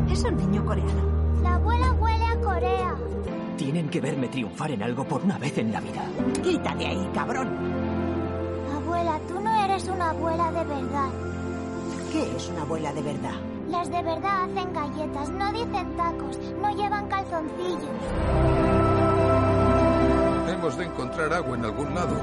Es 0.09 0.23
un 0.23 0.37
niño 0.37 0.63
coreano. 0.63 1.41
La 1.41 1.55
abuela 1.55 1.91
huele 1.93 2.25
a 2.25 2.39
Corea. 2.39 2.95
Tienen 3.57 3.89
que 3.89 3.99
verme 3.99 4.29
triunfar 4.29 4.71
en 4.71 4.83
algo 4.83 5.03
por 5.03 5.21
una 5.23 5.37
vez 5.37 5.57
en 5.57 5.73
la 5.73 5.81
vida. 5.81 6.05
Quita 6.41 6.73
de 6.75 6.87
ahí, 6.87 7.09
cabrón. 7.13 7.72
Una 9.93 10.09
abuela 10.09 10.51
de 10.51 10.63
verdad. 10.63 11.09
¿Qué 12.11 12.35
es 12.35 12.49
una 12.49 12.61
abuela 12.61 12.93
de 12.93 13.01
verdad? 13.01 13.35
Las 13.69 13.89
de 13.89 14.01
verdad 14.01 14.43
hacen 14.43 14.73
galletas, 14.73 15.29
no 15.29 15.51
dicen 15.51 15.97
tacos, 15.97 16.39
no 16.61 16.75
llevan 16.75 17.07
calzoncillos. 17.07 17.89
Hemos 20.49 20.77
de 20.77 20.85
encontrar 20.85 21.33
agua 21.33 21.57
en 21.57 21.65
algún 21.65 21.93
lado. 21.93 22.15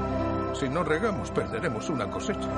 Si 0.53 0.69
no 0.69 0.83
regamos, 0.83 1.31
perderemos 1.31 1.89
una 1.89 2.09
cosecha. 2.09 2.49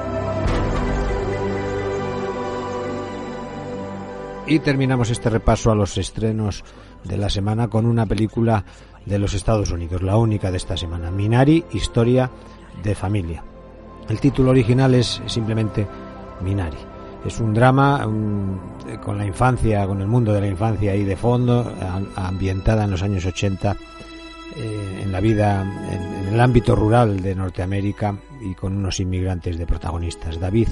Y 4.46 4.60
terminamos 4.60 5.10
este 5.10 5.30
repaso 5.30 5.72
a 5.72 5.76
los 5.76 5.98
estrenos 5.98 6.64
de 7.04 7.18
la 7.18 7.30
semana 7.30 7.70
con 7.70 7.86
una 7.86 8.06
película 8.06 8.66
de 9.06 9.20
los 9.20 9.34
Estados 9.34 9.72
Unidos, 9.72 10.02
la 10.02 10.18
única 10.18 10.52
de 10.52 10.58
esta 10.58 10.76
semana, 10.76 11.12
Minari, 11.12 11.66
Historia 11.72 12.30
de 12.84 12.96
Familia. 12.96 13.44
El 14.10 14.20
título 14.20 14.52
original 14.52 14.94
es 14.96 15.22
simplemente 15.28 15.88
Minari. 16.42 16.78
Es 17.26 17.40
un 17.40 17.54
drama 17.54 18.06
um, 18.06 18.58
con 19.02 19.18
la 19.18 19.26
infancia, 19.26 19.88
con 19.88 20.02
el 20.02 20.08
mundo 20.08 20.34
de 20.34 20.42
la 20.42 20.48
infancia 20.48 20.92
ahí 20.92 21.06
de 21.06 21.16
fondo, 21.16 21.72
ambientada 22.16 22.84
en 22.84 22.92
los 22.92 23.02
años 23.02 23.26
80, 23.26 23.78
eh, 24.58 25.02
en 25.04 25.12
la 25.12 25.22
vida, 25.22 25.62
en, 25.62 26.34
el 26.34 26.40
ámbito 26.40 26.76
rural 26.76 27.22
de 27.22 27.34
Norteamérica 27.34 28.16
y 28.42 28.54
con 28.56 28.76
unos 28.76 29.00
inmigrantes 29.00 29.58
de 29.58 29.66
protagonistas. 29.66 30.38
David, 30.38 30.68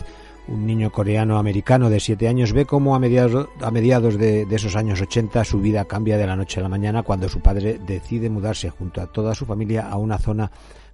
un 0.50 0.66
niño 0.66 0.92
coreano-americano 0.92 1.90
de 1.90 2.02
siete 2.02 2.28
años, 2.28 2.52
ve 2.52 2.66
cómo 2.66 2.96
a 2.96 3.00
mediados, 3.00 3.48
a 3.62 3.72
mediados 3.72 4.18
de, 4.18 4.46
de, 4.46 4.56
esos 4.56 4.76
años 4.76 5.00
80 5.00 5.46
su 5.46 5.62
vida 5.62 5.86
cambia 5.86 6.18
de 6.18 6.28
la 6.28 6.36
noche 6.36 6.60
a 6.60 6.64
la 6.64 6.70
mañana 6.70 7.04
cuando 7.04 7.30
su 7.30 7.40
padre 7.40 7.80
decide 7.80 8.30
mudarse 8.30 8.70
junto 8.70 9.00
a 9.00 9.08
toda 9.08 9.36
su 9.36 9.46
familia 9.46 9.88
a 9.88 9.96
una 9.96 10.18
zona 10.18 10.52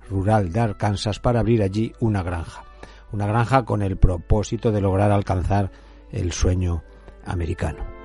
rural 0.10 0.52
de 0.52 0.60
Arkansas 0.60 1.20
para 1.20 1.40
abrir 1.40 1.62
allí 1.62 1.94
una 2.00 2.24
granja. 2.24 2.64
Una 3.12 3.26
granja 3.26 3.64
con 3.66 3.82
el 3.82 3.98
propósito 3.98 4.72
de 4.72 4.82
lograr 4.82 5.12
alcanzar 5.12 5.72
el 6.12 6.32
sueño 6.32 6.84
americano. 7.26 7.98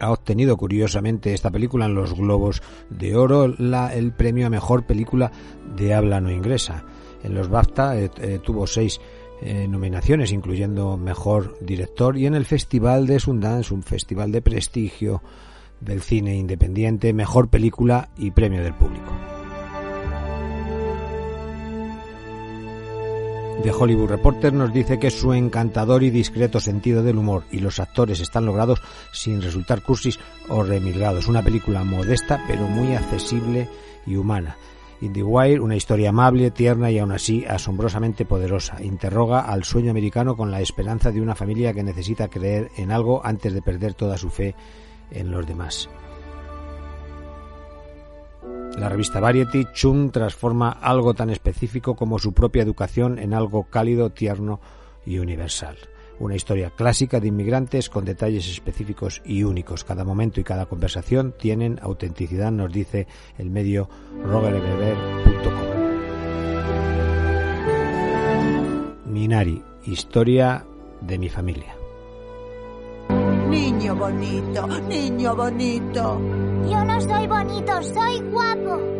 ha 0.00 0.10
obtenido 0.10 0.56
curiosamente 0.56 1.34
esta 1.34 1.50
película 1.50 1.84
en 1.84 1.94
los 1.94 2.14
Globos 2.14 2.62
de 2.88 3.16
Oro 3.16 3.54
la, 3.58 3.94
el 3.94 4.12
premio 4.12 4.46
a 4.46 4.50
mejor 4.50 4.84
película 4.84 5.30
de 5.76 5.94
habla 5.94 6.20
no 6.20 6.30
inglesa. 6.30 6.84
En 7.22 7.34
los 7.34 7.48
BAFTA 7.48 7.98
eh, 7.98 8.10
eh, 8.16 8.40
tuvo 8.42 8.66
seis 8.66 9.00
eh, 9.42 9.66
nominaciones, 9.68 10.32
incluyendo 10.32 10.96
mejor 10.96 11.56
director, 11.60 12.16
y 12.18 12.26
en 12.26 12.34
el 12.34 12.44
Festival 12.44 13.06
de 13.06 13.20
Sundance, 13.20 13.72
un 13.72 13.82
festival 13.82 14.32
de 14.32 14.42
prestigio 14.42 15.22
del 15.80 16.02
cine 16.02 16.36
independiente, 16.36 17.12
mejor 17.12 17.48
película 17.48 18.10
y 18.16 18.30
premio 18.30 18.62
del 18.62 18.74
público. 18.74 19.12
The 23.62 23.72
Hollywood 23.72 24.08
Reporter 24.08 24.54
nos 24.54 24.72
dice 24.72 24.98
que 24.98 25.10
su 25.10 25.34
encantador 25.34 26.02
y 26.02 26.08
discreto 26.08 26.60
sentido 26.60 27.02
del 27.02 27.18
humor 27.18 27.44
y 27.50 27.58
los 27.58 27.78
actores 27.78 28.20
están 28.20 28.46
logrados 28.46 28.80
sin 29.12 29.42
resultar 29.42 29.82
cursis 29.82 30.18
o 30.48 30.62
remilgados. 30.62 31.28
Una 31.28 31.42
película 31.42 31.84
modesta 31.84 32.42
pero 32.46 32.62
muy 32.62 32.94
accesible 32.94 33.68
y 34.06 34.16
humana. 34.16 34.56
In 35.00 35.14
the 35.14 35.22
Wire, 35.22 35.60
una 35.60 35.76
historia 35.76 36.10
amable, 36.10 36.50
tierna 36.50 36.90
y 36.90 36.98
aún 36.98 37.12
así 37.12 37.44
asombrosamente 37.46 38.26
poderosa. 38.26 38.82
Interroga 38.82 39.40
al 39.40 39.64
sueño 39.64 39.90
americano 39.90 40.36
con 40.36 40.50
la 40.50 40.60
esperanza 40.60 41.10
de 41.10 41.22
una 41.22 41.34
familia 41.34 41.72
que 41.72 41.82
necesita 41.82 42.28
creer 42.28 42.70
en 42.76 42.90
algo 42.90 43.24
antes 43.24 43.54
de 43.54 43.62
perder 43.62 43.94
toda 43.94 44.18
su 44.18 44.28
fe 44.28 44.54
en 45.10 45.30
los 45.30 45.46
demás. 45.46 45.88
La 48.76 48.88
revista 48.88 49.20
Variety, 49.20 49.66
Chung 49.74 50.10
transforma 50.10 50.70
algo 50.70 51.14
tan 51.14 51.30
específico 51.30 51.96
como 51.96 52.18
su 52.18 52.32
propia 52.32 52.62
educación 52.62 53.18
en 53.18 53.34
algo 53.34 53.64
cálido, 53.64 54.10
tierno 54.10 54.60
y 55.04 55.18
universal. 55.18 55.76
Una 56.20 56.36
historia 56.36 56.70
clásica 56.70 57.18
de 57.18 57.28
inmigrantes 57.28 57.88
con 57.88 58.04
detalles 58.04 58.46
específicos 58.46 59.22
y 59.24 59.42
únicos. 59.42 59.84
Cada 59.84 60.04
momento 60.04 60.38
y 60.38 60.44
cada 60.44 60.66
conversación 60.66 61.34
tienen 61.36 61.78
autenticidad, 61.80 62.52
nos 62.52 62.70
dice 62.70 63.06
el 63.38 63.48
medio 63.48 63.88
rogerbeber.com. 64.22 65.70
Minari, 69.06 69.62
historia 69.86 70.66
de 71.00 71.18
mi 71.18 71.30
familia. 71.30 71.74
Niño 73.48 73.96
bonito, 73.96 74.66
niño 74.66 75.34
bonito. 75.34 76.20
Yo 76.70 76.84
no 76.84 77.00
soy 77.00 77.26
bonito, 77.26 77.82
soy 77.82 78.20
guapo. 78.30 78.99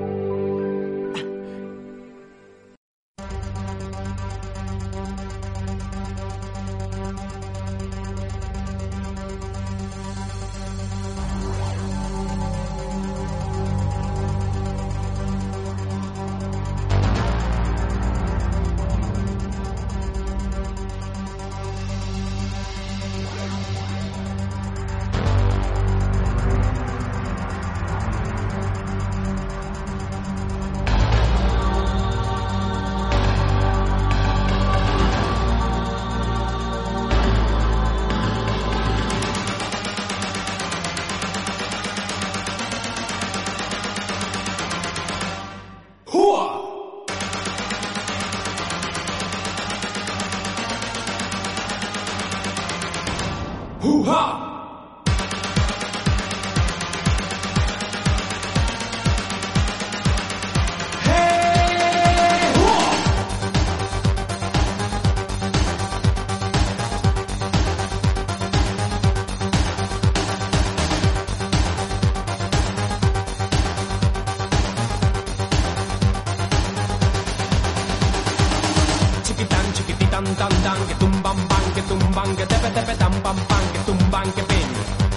tan 80.40 80.50
tan, 80.64 80.78
que 80.88 80.94
tumban 80.94 81.36
bang, 81.50 81.66
que 81.74 81.82
tumban, 81.82 82.36
que 82.36 82.46
tepe 82.46 82.70
tepe 82.70 82.94
tan 82.96 83.12
pan 83.24 83.36
pan, 83.48 83.64
que 83.72 83.78
tumban, 83.86 84.32
que 84.32 84.42
pin. 84.50 84.68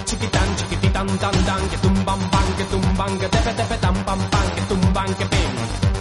Chiquitán, 0.04 0.48
chiquititán, 0.58 1.06
tan 1.22 1.36
tan, 1.48 1.62
que 1.70 1.78
tumban 1.78 2.20
pan, 2.32 2.48
que 2.58 2.64
tumban, 2.64 3.18
que 3.18 3.28
tepe 3.34 3.52
tepe 3.58 3.76
tan 3.84 3.94
pan 4.04 4.20
pan, 4.32 4.46
que 4.54 4.62
tumban, 4.68 5.14
que 5.18 5.24
pin. 5.32 5.50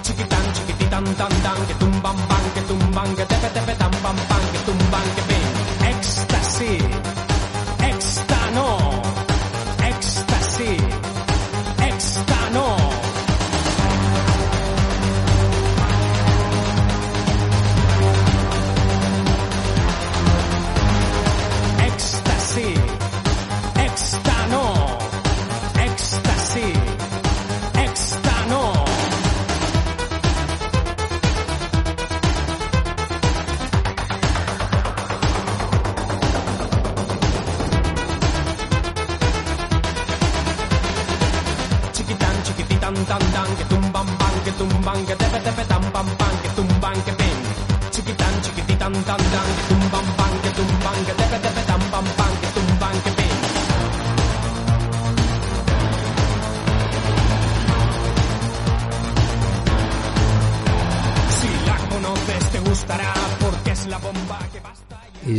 Chiquitán, 0.05 0.45
chiquititán, 0.55 1.05
tan 1.15 1.33
tan, 1.45 1.59
que 1.67 1.73
tumban 1.75 2.17
bang 2.29 2.47
que 2.55 2.61
tumban, 2.69 3.15
que 3.15 3.25
tepe 3.31 3.49
tepe 3.55 3.73
tan 3.81 3.91
pan 4.03 4.17
pan, 4.29 4.43
que 4.51 4.59
tumban, 4.67 5.07
que 5.15 5.21
pin. 5.29 5.42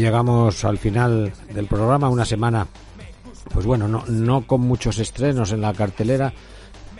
Llegamos 0.05 0.67
al 0.67 0.77
final 0.77 1.33
del 1.55 1.67
programa, 1.67 2.11
una 2.11 2.27
semana, 2.27 2.67
pues 3.55 3.65
bueno, 3.65 3.89
no, 3.89 4.47
con 4.47 4.61
muchos 4.61 4.99
estrenos 4.99 5.51
en 5.53 5.63
la 5.63 5.73
cartelera, 5.73 6.31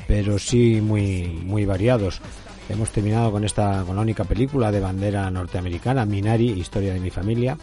pero 0.09 0.39
sí 0.39 0.81
muy, 0.81 1.27
muy 1.45 1.67
variados. 1.67 2.23
Hemos 2.67 2.89
terminado 2.93 3.31
con 3.31 3.45
esta, 3.45 3.85
con 3.85 3.97
la 3.97 4.03
única 4.03 4.25
película 4.25 4.73
de 4.73 4.81
bandera 4.81 5.31
norteamericana, 5.31 6.07
Minari, 6.07 6.53
Historia 6.53 6.95
de 6.95 7.01
mi 7.01 7.11
familia. 7.11 7.59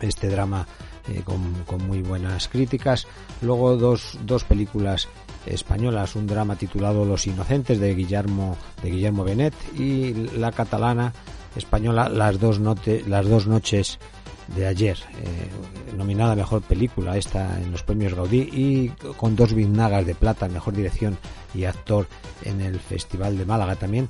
Este 0.00 0.28
drama 0.28 0.64
eh, 1.08 1.22
con, 1.24 1.64
con, 1.66 1.84
muy 1.84 2.00
buenas 2.00 2.46
críticas. 2.46 3.08
Luego 3.40 3.76
dos, 3.76 4.16
dos 4.24 4.44
películas 4.44 5.08
españolas, 5.44 6.14
un 6.14 6.28
drama 6.28 6.54
titulado 6.54 7.04
Los 7.04 7.26
Inocentes 7.26 7.80
de 7.80 7.96
Guillermo, 7.96 8.56
de 8.80 8.90
Guillermo 8.90 9.24
Benet 9.24 9.54
y 9.76 10.14
la 10.38 10.52
catalana 10.52 11.12
española 11.56 12.08
Las 12.08 12.38
dos, 12.38 12.60
note, 12.60 13.02
las 13.08 13.28
dos 13.28 13.48
noches 13.48 13.98
de 14.48 14.66
ayer, 14.66 14.98
eh, 15.22 15.96
nominada 15.96 16.34
mejor 16.34 16.62
película 16.62 17.16
esta 17.16 17.60
en 17.60 17.70
los 17.72 17.82
premios 17.82 18.14
Gaudí 18.14 18.40
y 18.52 18.88
con 19.16 19.36
dos 19.36 19.54
Biznagas 19.54 20.06
de 20.06 20.14
plata, 20.14 20.48
mejor 20.48 20.74
dirección 20.74 21.16
y 21.54 21.64
actor 21.64 22.06
en 22.44 22.60
el 22.60 22.80
Festival 22.80 23.38
de 23.38 23.46
Málaga 23.46 23.76
también. 23.76 24.08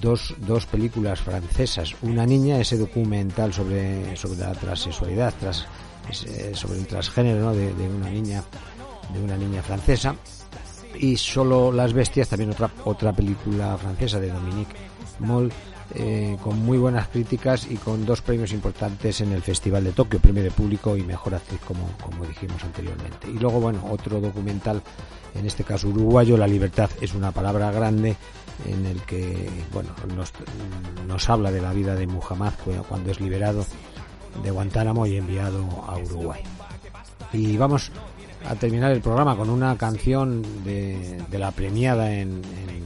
Dos, 0.00 0.34
dos 0.38 0.64
películas 0.64 1.20
francesas, 1.20 1.94
Una 2.00 2.24
niña, 2.24 2.58
ese 2.58 2.78
documental 2.78 3.52
sobre, 3.52 4.16
sobre 4.16 4.38
la 4.38 4.52
transexualidad, 4.52 5.34
tras, 5.38 5.66
sobre 6.54 6.78
el 6.78 6.86
transgénero 6.86 7.52
de, 7.52 7.74
de 7.74 7.88
una 7.88 8.08
niña 8.08 8.42
de 9.12 9.20
una 9.20 9.36
niña 9.36 9.62
francesa 9.62 10.16
y 10.98 11.16
solo 11.16 11.72
las 11.72 11.92
bestias 11.92 12.28
también 12.28 12.50
otra 12.50 12.70
otra 12.84 13.12
película 13.12 13.76
francesa 13.76 14.20
de 14.20 14.30
Dominique 14.30 14.74
Moll 15.18 15.52
eh, 15.94 16.36
con 16.42 16.58
muy 16.58 16.78
buenas 16.78 17.08
críticas 17.08 17.70
y 17.70 17.76
con 17.76 18.06
dos 18.06 18.22
premios 18.22 18.52
importantes 18.52 19.20
en 19.20 19.32
el 19.32 19.42
Festival 19.42 19.84
de 19.84 19.92
Tokio, 19.92 20.18
premio 20.18 20.42
de 20.42 20.50
público 20.50 20.96
y 20.96 21.02
mejor 21.02 21.34
actriz 21.34 21.60
como, 21.66 21.88
como 22.02 22.24
dijimos 22.24 22.62
anteriormente. 22.64 23.28
Y 23.28 23.38
luego, 23.38 23.60
bueno, 23.60 23.84
otro 23.90 24.20
documental, 24.20 24.82
en 25.34 25.46
este 25.46 25.64
caso 25.64 25.88
uruguayo, 25.88 26.36
La 26.36 26.46
libertad 26.46 26.90
es 27.00 27.14
una 27.14 27.32
palabra 27.32 27.70
grande, 27.70 28.16
en 28.66 28.86
el 28.86 29.02
que, 29.02 29.50
bueno, 29.72 29.90
nos, 30.16 30.32
nos 31.06 31.28
habla 31.28 31.50
de 31.50 31.60
la 31.60 31.72
vida 31.72 31.94
de 31.94 32.06
Muhammad 32.06 32.52
cuando 32.88 33.10
es 33.10 33.20
liberado 33.20 33.64
de 34.42 34.50
Guantánamo 34.50 35.06
y 35.06 35.16
enviado 35.16 35.64
a 35.86 35.98
Uruguay. 35.98 36.42
Y 37.32 37.56
vamos 37.56 37.90
a 38.46 38.54
terminar 38.54 38.92
el 38.92 39.00
programa 39.00 39.36
con 39.36 39.50
una 39.50 39.76
canción 39.76 40.42
de, 40.64 41.22
de 41.30 41.38
la 41.38 41.50
premiada 41.50 42.12
en, 42.12 42.42
en, 42.42 42.84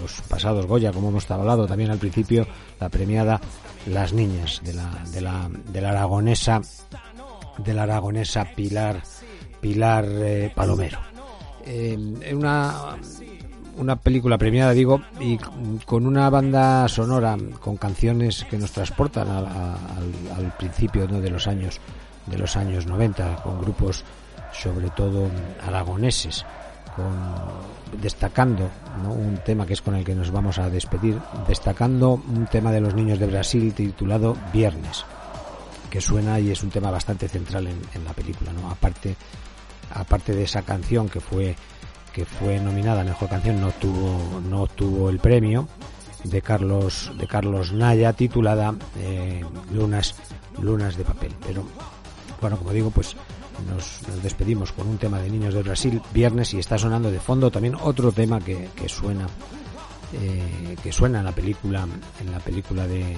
los 0.00 0.20
pasados 0.28 0.66
Goya, 0.66 0.92
como 0.92 1.08
hemos 1.08 1.30
hablado 1.30 1.66
también 1.66 1.90
al 1.90 1.98
principio, 1.98 2.46
la 2.78 2.90
premiada 2.90 3.40
Las 3.86 4.12
Niñas, 4.12 4.60
de 4.62 4.74
la, 4.74 5.02
de 5.10 5.20
la, 5.22 5.48
de 5.48 5.80
la 5.80 5.90
aragonesa, 5.90 6.60
de 7.56 7.72
la 7.72 7.84
aragonesa 7.84 8.44
Pilar, 8.54 9.02
Pilar 9.62 10.04
eh, 10.06 10.52
Palomero. 10.54 10.98
Eh, 11.64 11.96
una, 12.34 12.96
una 13.78 13.96
película 13.96 14.36
premiada, 14.36 14.72
digo, 14.72 15.00
y 15.20 15.38
con 15.86 16.06
una 16.06 16.28
banda 16.28 16.86
sonora, 16.88 17.36
con 17.60 17.78
canciones 17.78 18.44
que 18.44 18.58
nos 18.58 18.72
transportan 18.72 19.28
a, 19.28 19.38
al, 19.38 20.12
al, 20.36 20.56
principio 20.58 21.08
¿no? 21.08 21.20
de 21.20 21.30
los 21.30 21.46
años 21.46 21.80
de 22.26 22.38
los 22.38 22.56
años 22.56 22.86
90, 22.86 23.36
con 23.42 23.60
grupos 23.60 24.04
sobre 24.54 24.90
todo 24.90 25.28
aragoneses, 25.66 26.44
destacando 28.00 28.70
un 29.08 29.38
tema 29.44 29.66
que 29.66 29.74
es 29.74 29.82
con 29.82 29.96
el 29.96 30.04
que 30.04 30.14
nos 30.14 30.30
vamos 30.30 30.58
a 30.58 30.70
despedir, 30.70 31.20
destacando 31.48 32.12
un 32.12 32.46
tema 32.46 32.72
de 32.72 32.80
los 32.80 32.94
niños 32.94 33.18
de 33.18 33.26
Brasil 33.26 33.72
titulado 33.74 34.36
Viernes, 34.52 35.04
que 35.90 36.00
suena 36.00 36.38
y 36.38 36.50
es 36.50 36.62
un 36.62 36.70
tema 36.70 36.90
bastante 36.90 37.28
central 37.28 37.66
en, 37.66 38.04
la 38.04 38.12
película. 38.12 38.52
Aparte, 38.70 39.16
aparte 39.92 40.34
de 40.34 40.44
esa 40.44 40.62
canción 40.62 41.08
que 41.08 41.20
fue 41.20 41.56
que 42.12 42.24
fue 42.24 42.60
nominada 42.60 43.00
a 43.00 43.04
mejor 43.04 43.28
canción 43.28 43.60
no 43.60 43.72
tuvo 43.72 44.40
no 44.48 44.62
obtuvo 44.62 45.10
el 45.10 45.18
premio 45.18 45.66
de 46.22 46.40
Carlos 46.42 47.10
de 47.18 47.26
Carlos 47.26 47.72
Naya 47.72 48.12
titulada 48.12 48.72
eh, 49.00 49.44
Lunas 49.72 50.14
Lunas 50.60 50.96
de 50.96 51.04
papel 51.04 51.34
pero 51.44 51.64
bueno 52.40 52.56
como 52.56 52.70
digo 52.70 52.92
pues 52.92 53.16
nos, 53.68 54.00
despedimos 54.22 54.72
con 54.72 54.88
un 54.88 54.98
tema 54.98 55.20
de 55.20 55.30
Niños 55.30 55.54
de 55.54 55.62
Brasil 55.62 56.00
viernes 56.12 56.54
y 56.54 56.58
está 56.58 56.78
sonando 56.78 57.10
de 57.10 57.20
fondo 57.20 57.50
también 57.50 57.76
otro 57.80 58.12
tema 58.12 58.40
que, 58.40 58.68
suena 58.86 59.26
eh, 60.12 60.76
que 60.82 60.92
suena 60.92 61.20
en 61.20 61.24
la 61.24 61.32
película 61.32 61.86
en 62.20 62.32
la 62.32 62.38
película 62.38 62.86
de, 62.86 63.16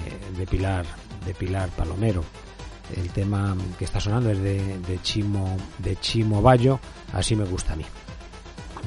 Pilar 0.49 0.85
de 1.25 1.33
Pilar 1.33 1.69
Palomero. 1.69 2.23
El 2.95 3.09
tema 3.09 3.55
que 3.77 3.83
está 3.83 3.99
sonando 3.99 4.31
es 4.31 4.41
de, 4.41 4.99
Chimo 5.01 5.57
de 5.77 5.97
Chimo 5.97 6.41
Bayo 6.41 6.79
así 7.13 7.35
me 7.35 7.45
gusta 7.45 7.73
a 7.73 7.75
mí. 7.75 7.85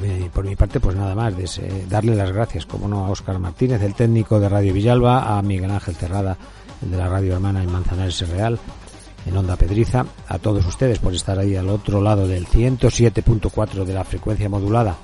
Eh, 0.03 0.31
por 0.33 0.47
mi 0.47 0.57
parte 0.57 0.81
pues 0.81 0.97
nada 0.97 1.15
más 1.15 1.35
eh, 1.59 1.85
darle 1.89 2.15
las 2.15 2.33
gracias 2.33 2.65
como 2.65 2.89
no 2.89 3.05
a 3.05 3.11
Óscar 3.11 3.39
Martínez 3.39 3.83
el 3.83 3.95
técnico 3.95 4.41
de 4.41 4.49
Radio 4.49 4.73
Villalba 4.73 5.37
a 5.37 5.43
Miguel 5.43 5.71
Ángel 5.71 5.95
Cerrada 5.95 6.39
el 6.81 6.91
de 6.91 6.97
la 6.97 7.09
radio 7.09 7.35
hermana 7.35 7.63
en 7.63 7.71
Manzanares 7.71 8.27
Real 8.31 8.59
en 9.27 9.37
Onda 9.37 9.57
Pedriza, 9.57 10.05
a 10.29 10.39
todos 10.39 10.65
ustedes 10.67 10.99
por 10.99 11.15
estar 11.15 11.39
ahí 11.39 11.57
al 11.57 11.69
otro 11.69 12.01
lado 12.01 12.27
del 12.27 12.47
107.4 12.47 13.85
de 13.85 13.95
la 13.95 14.05
frecuencia 14.05 14.49
modulada. 14.49 14.97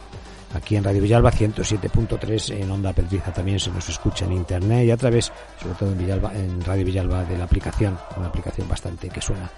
Aquí 0.55 0.77
en 0.77 0.85
Radio 0.85 1.03
Villalba 1.03 1.31
107.3 1.31 2.63
en 2.63 2.71
Onda 2.71 2.93
Pedriza 2.93 3.33
también 3.33 3.61
se 3.61 3.71
nos 3.71 3.89
escucha 3.89 4.25
en 4.25 4.33
internet 4.33 4.87
y 4.87 4.91
a 4.91 4.97
través, 4.97 5.33
sobre 5.61 5.75
todo 5.75 5.93
en 5.93 5.99
Villalba, 5.99 6.33
en 6.35 6.65
Radio 6.65 6.85
Villalba 6.85 7.25
de 7.25 7.37
la 7.37 7.45
aplicación, 7.45 7.99
una 8.17 8.29
aplicación 8.29 8.69
bastante 8.69 9.09
que 9.09 9.21
suena 9.21 9.51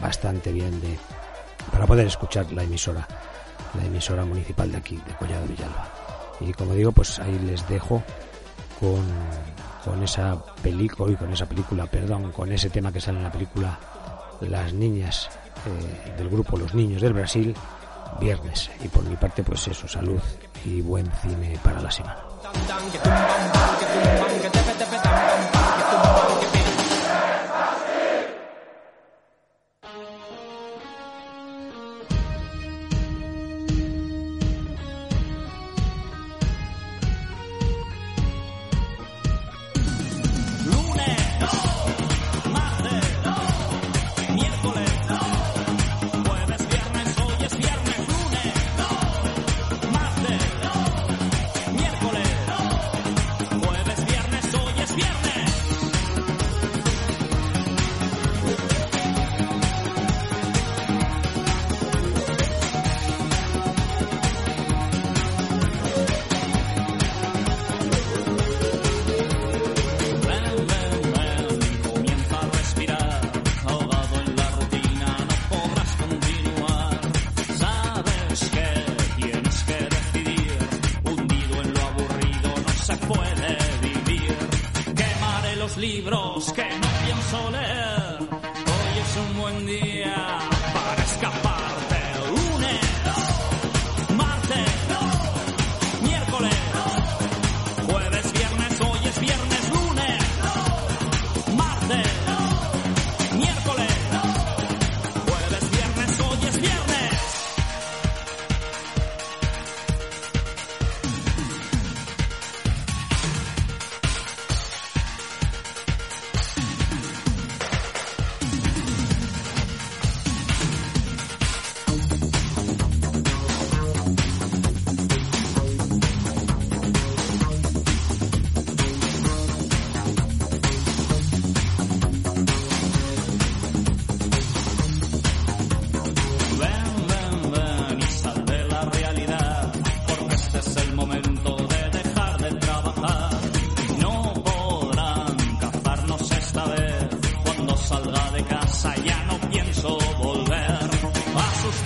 bastante 0.00 0.52
bien 0.52 0.80
de 0.80 0.96
para 1.70 1.86
poder 1.86 2.06
escuchar 2.06 2.50
la 2.52 2.62
emisora, 2.62 3.06
la 3.76 3.84
emisora 3.84 4.24
municipal 4.24 4.70
de 4.70 4.78
aquí, 4.78 4.96
de 4.96 5.14
Collado 5.14 5.46
Villalba. 5.46 5.88
Y 6.40 6.52
como 6.52 6.74
digo, 6.74 6.92
pues 6.92 7.18
ahí 7.18 7.38
les 7.44 7.68
dejo 7.68 8.02
con 8.78 9.04
con 9.86 10.02
esa 10.02 10.36
película 10.62 11.12
y 11.12 11.16
con 11.16 11.32
esa 11.32 11.46
película, 11.46 11.86
perdón, 11.86 12.32
con 12.32 12.50
ese 12.50 12.68
tema 12.70 12.92
que 12.92 13.00
sale 13.00 13.18
en 13.18 13.24
la 13.24 13.30
película 13.30 13.78
las 14.40 14.72
niñas 14.72 15.28
eh, 15.66 16.14
del 16.16 16.28
grupo 16.28 16.56
Los 16.56 16.74
Niños 16.74 17.02
del 17.02 17.12
Brasil, 17.12 17.54
viernes. 18.20 18.70
Y 18.82 18.88
por 18.88 19.04
mi 19.04 19.16
parte, 19.16 19.42
pues 19.42 19.66
eso, 19.68 19.88
salud 19.88 20.20
y 20.64 20.80
buen 20.80 21.10
cine 21.22 21.58
para 21.62 21.80
la 21.80 21.90
semana. 21.90 22.18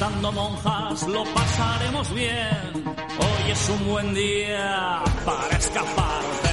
Monjas 0.09 1.07
lo 1.09 1.25
pasaremos 1.35 2.15
bien. 2.15 2.85
Hoy 2.85 3.51
es 3.51 3.69
un 3.69 3.89
buen 3.89 4.15
día 4.15 5.03
para 5.27 5.57
escapar 5.59 6.50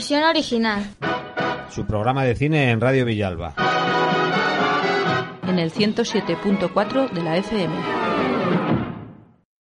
Versión 0.00 0.22
original. 0.22 0.82
Su 1.68 1.84
programa 1.84 2.24
de 2.24 2.34
cine 2.34 2.70
en 2.70 2.80
Radio 2.80 3.04
Villalba. 3.04 3.52
En 5.46 5.58
el 5.58 5.70
107.4 5.70 7.10
de 7.10 7.22
la 7.22 7.36
FM. 7.36 7.99